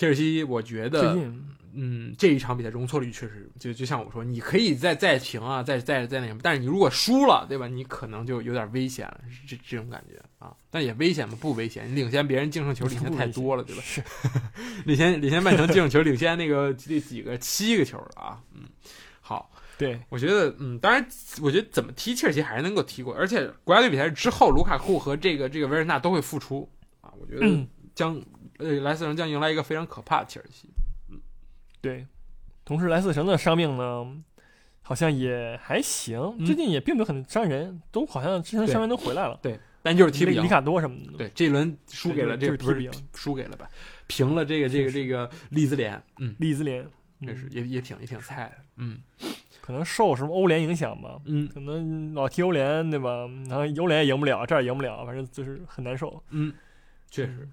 [0.00, 1.44] 切尔西，我觉最得，近
[1.74, 7.68] 嗯，这一场比赛容错率确实就就像我说，你可以再再平啊，再再再那什么，但是你如果输了，对吧？
[7.68, 10.56] 你可能就有点危险了，是这这种感觉啊。
[10.70, 11.36] 但也危险吗？
[11.38, 13.82] 不危险，你领先别人净胜球领先太多了，对吧？
[13.84, 14.02] 是
[14.86, 18.62] 领先领先曼城净胜球领先那个这几个七个球了啊，嗯，
[19.20, 19.50] 好。
[19.76, 21.06] 对我觉得，嗯，当然，
[21.40, 26.66] 我觉得怎么踢切尔西还是能够踢过，而且国家队比赛之后，卢卡库和这个这个维尔纳都会复出
[27.00, 28.20] 啊，我觉得嗯将、
[28.60, 30.68] 呃莱斯特城将迎来一个非常可怕的切尔西。
[31.10, 31.20] 嗯
[31.80, 32.06] 对，
[32.64, 34.06] 同时莱斯特城的伤病呢，
[34.82, 40.48] 好像也还行，嗯最近也并没有很伤人，都好像之前的伤员都回来了，对，但就是踢不赢里里。
[40.48, 42.90] 卡多什么的，对，这一轮输给了这个不是。
[43.14, 43.68] 输给了吧，
[44.06, 46.86] 平了这个这个这个利兹联，嗯，利兹联，
[47.22, 49.00] 这是嗯也也挺也挺菜的，嗯
[49.60, 53.26] 可能受什么欧联影响吧，嗯可能老踢欧联对吧？
[53.48, 56.22] 然后欧联也赢不了，这儿也赢不了，反正就是很难受。
[56.30, 56.52] 嗯，
[57.10, 57.48] 确实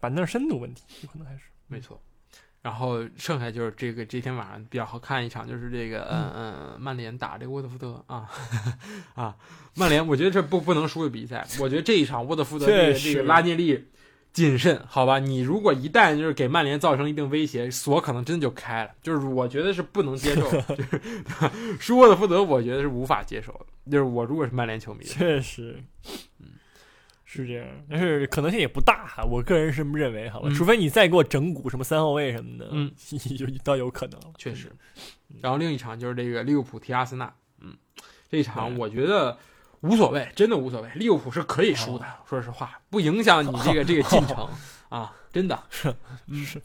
[0.00, 2.00] 板凳深度问题，有可能还是没错。
[2.62, 8.28] 然后剩下就是这个这天晚上比较好看一场，就是这个嗯嗯曼联打这个沃特福德啊
[9.14, 9.34] 啊，
[9.76, 13.86] 曼联我觉得这不不能输的比赛，我觉得这一场沃特福德这个这个拉涅利
[14.32, 15.18] 谨慎，好吧？
[15.18, 21.00] 你如果一旦就是给曼联造成一定威胁，锁可能真的就开了，就是我觉得是不能接受的，就是
[21.80, 23.66] 输沃特福德，我觉得是无法接受的。
[23.90, 25.82] 就是我如果是曼联球迷，确实，
[26.38, 26.46] 嗯，
[27.32, 29.22] 是这样，但是可能性也不大哈。
[29.22, 32.90] 我个人是这么认为，好吧，嗯除非你再给我整蛊什么三后卫什么的，嗯，
[33.38, 34.32] 就倒有可能了。
[34.36, 34.72] 确实。
[35.40, 37.76] 然后另一场就是这个利物浦踢阿森纳，嗯，
[38.28, 39.38] 这一场我觉得
[39.82, 44.48] 无所谓，真的无所谓，利物浦是可以输的，说实话，不影响你这个 这个进程
[44.90, 45.62] 啊，真的。
[45.70, 45.94] 是
[46.44, 46.60] 是，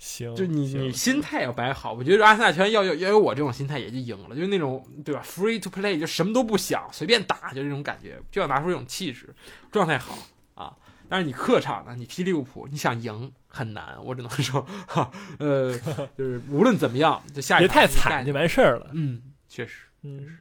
[0.00, 9.28] 行，就你你心态要摆好，我觉得阿森纳球员要有要有我这种心态也就赢了，就是那种对吧，free to play 就什么都不想，随便打，就这种感觉，就要拿出这种气势，
[9.70, 10.16] 状态好
[10.54, 10.74] 啊。
[11.06, 15.76] 但是你客场呢，你踢利物浦，你想赢很难，我只能说，哈，呃，
[16.16, 18.90] 就是无论怎么样，就下一别太场你干惨就完事儿了。
[18.94, 19.82] 嗯，确实。
[20.02, 20.38] 嗯，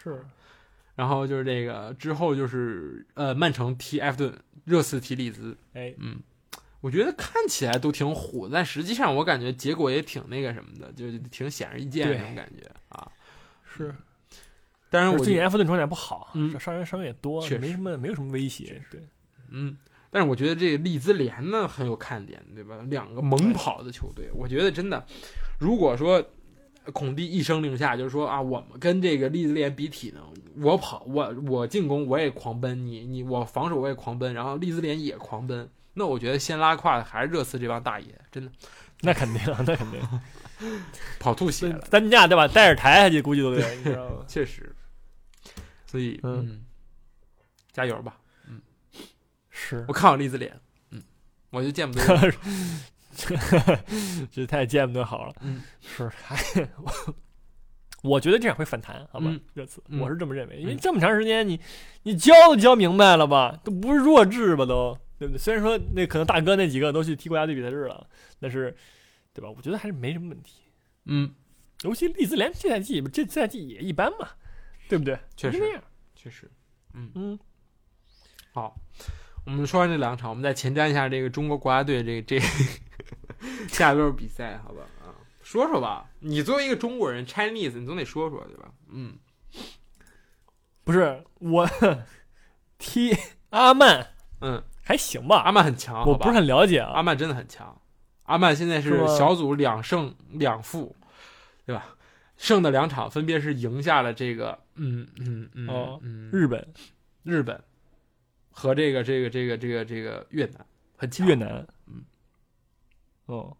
[0.00, 0.24] 是，
[0.94, 4.32] 然后就是这个之后就是呃，曼城踢埃弗顿，
[4.64, 6.20] 热刺踢利兹，哎，嗯，
[6.82, 13.10] 我觉得看起来都挺虎，但实际上我感觉结果也挺那个什么的，就挺显而易见那种感觉啊。
[13.64, 13.94] 是。
[14.90, 18.78] 当然我最近埃弗顿状态不好，嗯伤员伤员也多，没什么没有什么威胁。
[18.90, 19.00] 对，
[19.48, 19.74] 嗯，
[20.10, 22.76] 但是我觉得这个利兹联呢很有看点，对吧？
[22.90, 25.02] 两个猛跑的球队，我觉得真的，
[25.58, 26.22] 如果说
[26.92, 30.22] 孔蒂一声令下，就是说啊，我们跟这个利兹联比体能，
[30.62, 38.50] 我跑，我我进攻我也狂奔，你你我防守我也狂奔，然后利兹联也狂奔，那我觉得先拉胯的还是热刺这帮大爷，真的
[39.02, 40.00] 那肯定，那肯定。
[41.18, 42.46] 跑吐血了，担架对吧？
[42.46, 44.24] 带着抬下去估计都得，你知道吗？
[44.28, 44.74] 确实。
[45.86, 46.64] 所以，嗯嗯，
[47.72, 48.16] 加油吧！
[48.48, 48.60] 嗯
[49.50, 50.58] 是我，看好栗子脸，
[50.90, 51.02] 嗯，
[51.50, 52.32] 我就见不得。
[54.32, 55.34] 这太见不得好了。
[55.40, 56.36] 嗯，是，还
[56.78, 57.14] 我
[58.02, 59.40] 我觉得这样会反弹，好吧嗯？
[59.52, 61.60] 热刺，嗯我是这么认为，因为嗯这么长时间你
[62.04, 65.38] 你教都教明白了吧，都不是弱智吧都，对不对？
[65.38, 68.04] 虽然说那可能大哥那几个都去踢国家队比赛日了，
[68.40, 68.76] 但是
[69.32, 69.48] 对吧？
[69.48, 70.62] 我觉得还是没什么问题。
[71.04, 71.32] 嗯，
[71.82, 74.30] 尤其利兹联这赛季这赛季也一般嘛，
[74.88, 75.16] 对不对？
[75.36, 75.80] 确实。
[76.16, 76.50] 确实。
[76.94, 77.38] 嗯，
[78.52, 78.76] 好，
[79.46, 82.40] 我们说完这两场，我们再前瞻一下这个中国国家队这这
[83.70, 84.82] 下一轮比赛，好吧？
[85.04, 88.72] 啊，说说吧，你作为一个中国人，Chinese，你总得说说对吧？
[88.90, 89.16] 嗯，
[90.82, 91.68] 不是我
[92.76, 93.16] 踢
[93.50, 96.92] 阿曼嗯，还行吧，阿曼很强，我不是很了解啊。
[96.94, 97.80] 阿曼真的很强，
[98.24, 100.94] 阿曼现在是小组两胜两负，
[101.64, 101.96] 对吧？
[102.36, 106.66] 胜的两场分别是赢下了这个，嗯嗯嗯哦嗯，日本、
[107.22, 107.62] 日本
[108.50, 110.66] 和这个这个这个这个这个越南，
[110.96, 111.26] 很强。
[111.26, 112.02] 越南，嗯，
[113.26, 113.56] 哦，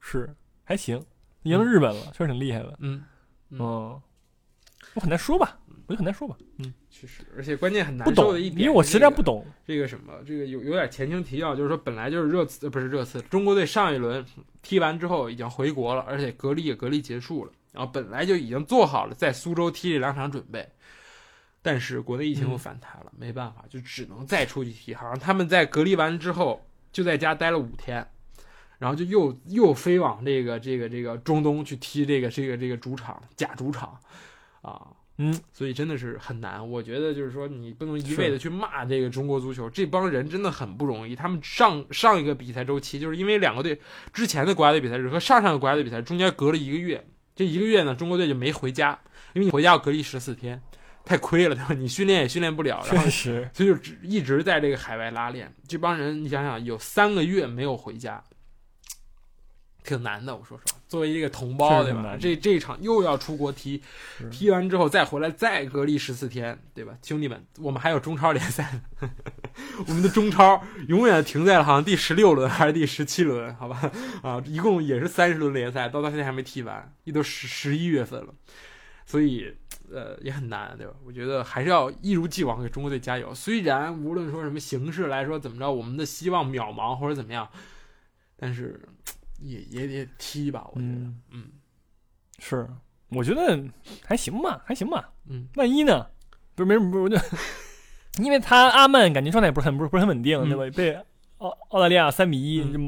[0.00, 0.34] 是。
[0.64, 1.02] 还行，
[1.44, 2.76] 赢了日本了，确实挺厉害的。
[2.80, 3.02] 嗯，
[3.50, 3.58] 嗯。
[3.60, 4.02] 嗯，
[4.94, 9.22] 我很难说吧，我就很难说吧，嗯，确实，而且关键很难懂，受的一点，因为我实在不。
[9.22, 9.46] 懂。
[9.64, 14.24] 这个什么，这个有有点前情提要，就是说本来就是热刺，呃不是热刺，中国队上一轮
[14.62, 20.68] 踢完之后已经回国了，而且隔离也隔离结束了，然后本来就已经做好了在苏州踢这两场准备，
[21.62, 24.94] 但是国内疫情又嗯反弹了，没办法，就只能再出去踢。
[24.94, 28.06] 好像他们在隔离完之后就在家待了五天，
[28.78, 33.98] 然后就又又飞往这个这个这个中东去踢这个这个这个主场假主场
[34.62, 34.86] 啊。
[35.18, 36.68] 嗯，所以真的是很难。
[36.68, 41.16] 我觉得就是说，你不能一味的去骂这个中国足球，这帮人真的很不容易。
[41.16, 43.80] 他们上上一个比赛周期，就是因为两个队
[44.12, 47.02] 之前的国家队比赛日和上上个国家队比赛中间隔了一个月，
[47.34, 48.98] 这一个月呢，中国队就没回家，
[49.32, 50.60] 因为你回家要隔离十四天，
[51.04, 51.72] 太亏了，对吧？
[51.72, 55.50] 你训练也训练不了，然后确实，所以就只一直在这个海外拉练。
[55.66, 58.22] 这帮人，你想想，有三个月没有回家，
[59.86, 60.34] 挺难的。
[60.34, 62.16] 我说实话，作为一个同胞，对吧？
[62.20, 63.80] 这这一场又要出国踢，
[64.30, 66.98] 踢完之后再回来再隔离十四天，对吧？
[67.02, 69.10] 兄弟们，我们还有中超联赛呢，
[69.86, 73.90] 我们的中超永远停在了好像第十六轮还是第十七轮，好吧？
[74.22, 78.34] 啊，一共也是三十轮联赛，到到现在还没踢完，也都十十一月份了，
[79.06, 79.54] 所以。
[79.88, 80.92] 呃，也很难，对吧？
[81.04, 83.32] 我觉得还是要一如既往给中国队加油。
[83.32, 87.48] 虽然无论说什么形式来说怎么着，我们的希望渺茫或者怎么样，
[88.36, 88.80] 但是
[89.40, 90.66] 也也得踢吧。
[90.72, 91.44] 我觉得，嗯嗯
[92.38, 92.68] 是，
[93.08, 93.62] 我觉得
[94.04, 95.10] 还行吧，还行吧。
[95.28, 96.06] 嗯万一呢？
[96.54, 97.16] 不是没什么，不是我就，
[98.24, 100.76] 因为他阿曼感觉状态不是很不是不是很稳定，嗯对吧？
[100.76, 100.94] 被
[101.38, 102.78] 澳澳大利亚三比一嗯就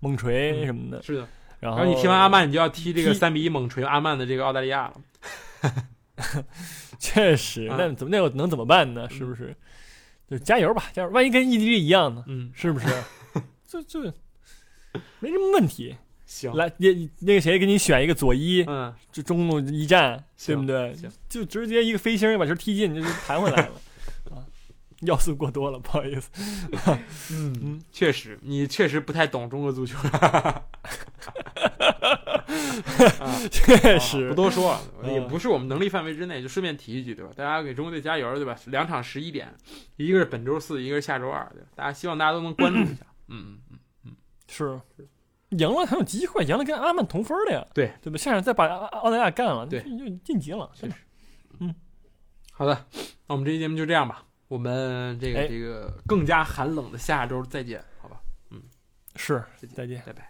[0.00, 1.28] 猛锤嗯什么的，是的。
[1.60, 4.94] 然后你踢完阿曼，你就要踢这个三比一猛锤阿曼的这个澳大利亚了。
[6.98, 9.08] 确实，啊那怎么那我能怎么办呢？
[9.10, 9.54] 是不是？
[10.30, 11.08] 就加油吧，加油！
[11.10, 12.24] 万一跟意大利一样呢？
[12.28, 12.86] 嗯，是不是？
[13.66, 14.12] 这这
[15.20, 15.96] 没什么问题。
[16.30, 16.86] 行，来，那
[17.18, 21.10] 那个谁给你选一个左一，嗯，就中路一战，对不对行？
[21.28, 23.72] 就直接一个飞星把球踢进，就就弹回来了。
[24.30, 24.46] 啊，
[25.00, 26.30] 要素过多了，不好意思。
[27.32, 29.98] 嗯嗯，确实，你确实不太懂中国足球。
[33.18, 37.32] 啊确实不多说也不是我们能力范围之内，就顺便提一句，对吧？
[37.34, 38.56] 大家给中国队加油，对吧？
[38.66, 39.52] 两场十一点，
[39.96, 41.68] 一个是本周四，一个是下周二，对吧？
[41.74, 43.04] 大家希望大家都能关注一下。
[43.28, 43.58] 嗯，
[44.50, 44.80] 是
[45.50, 47.66] 赢了还有机会，赢了跟阿曼同分的呀。
[47.72, 48.18] 对对吧？
[48.18, 50.70] 下场再把澳澳大利亚干了，对就就晋级了。
[50.74, 50.94] 确实。
[52.52, 52.86] 好的，
[53.26, 54.26] 那我们这期节目就这样吧。
[54.48, 58.20] 我们这个哎这个更加寒冷的下周再见，好吧？
[58.50, 58.60] 嗯
[59.16, 59.42] 是，
[59.74, 60.02] 再见。
[60.04, 60.29] 拜拜。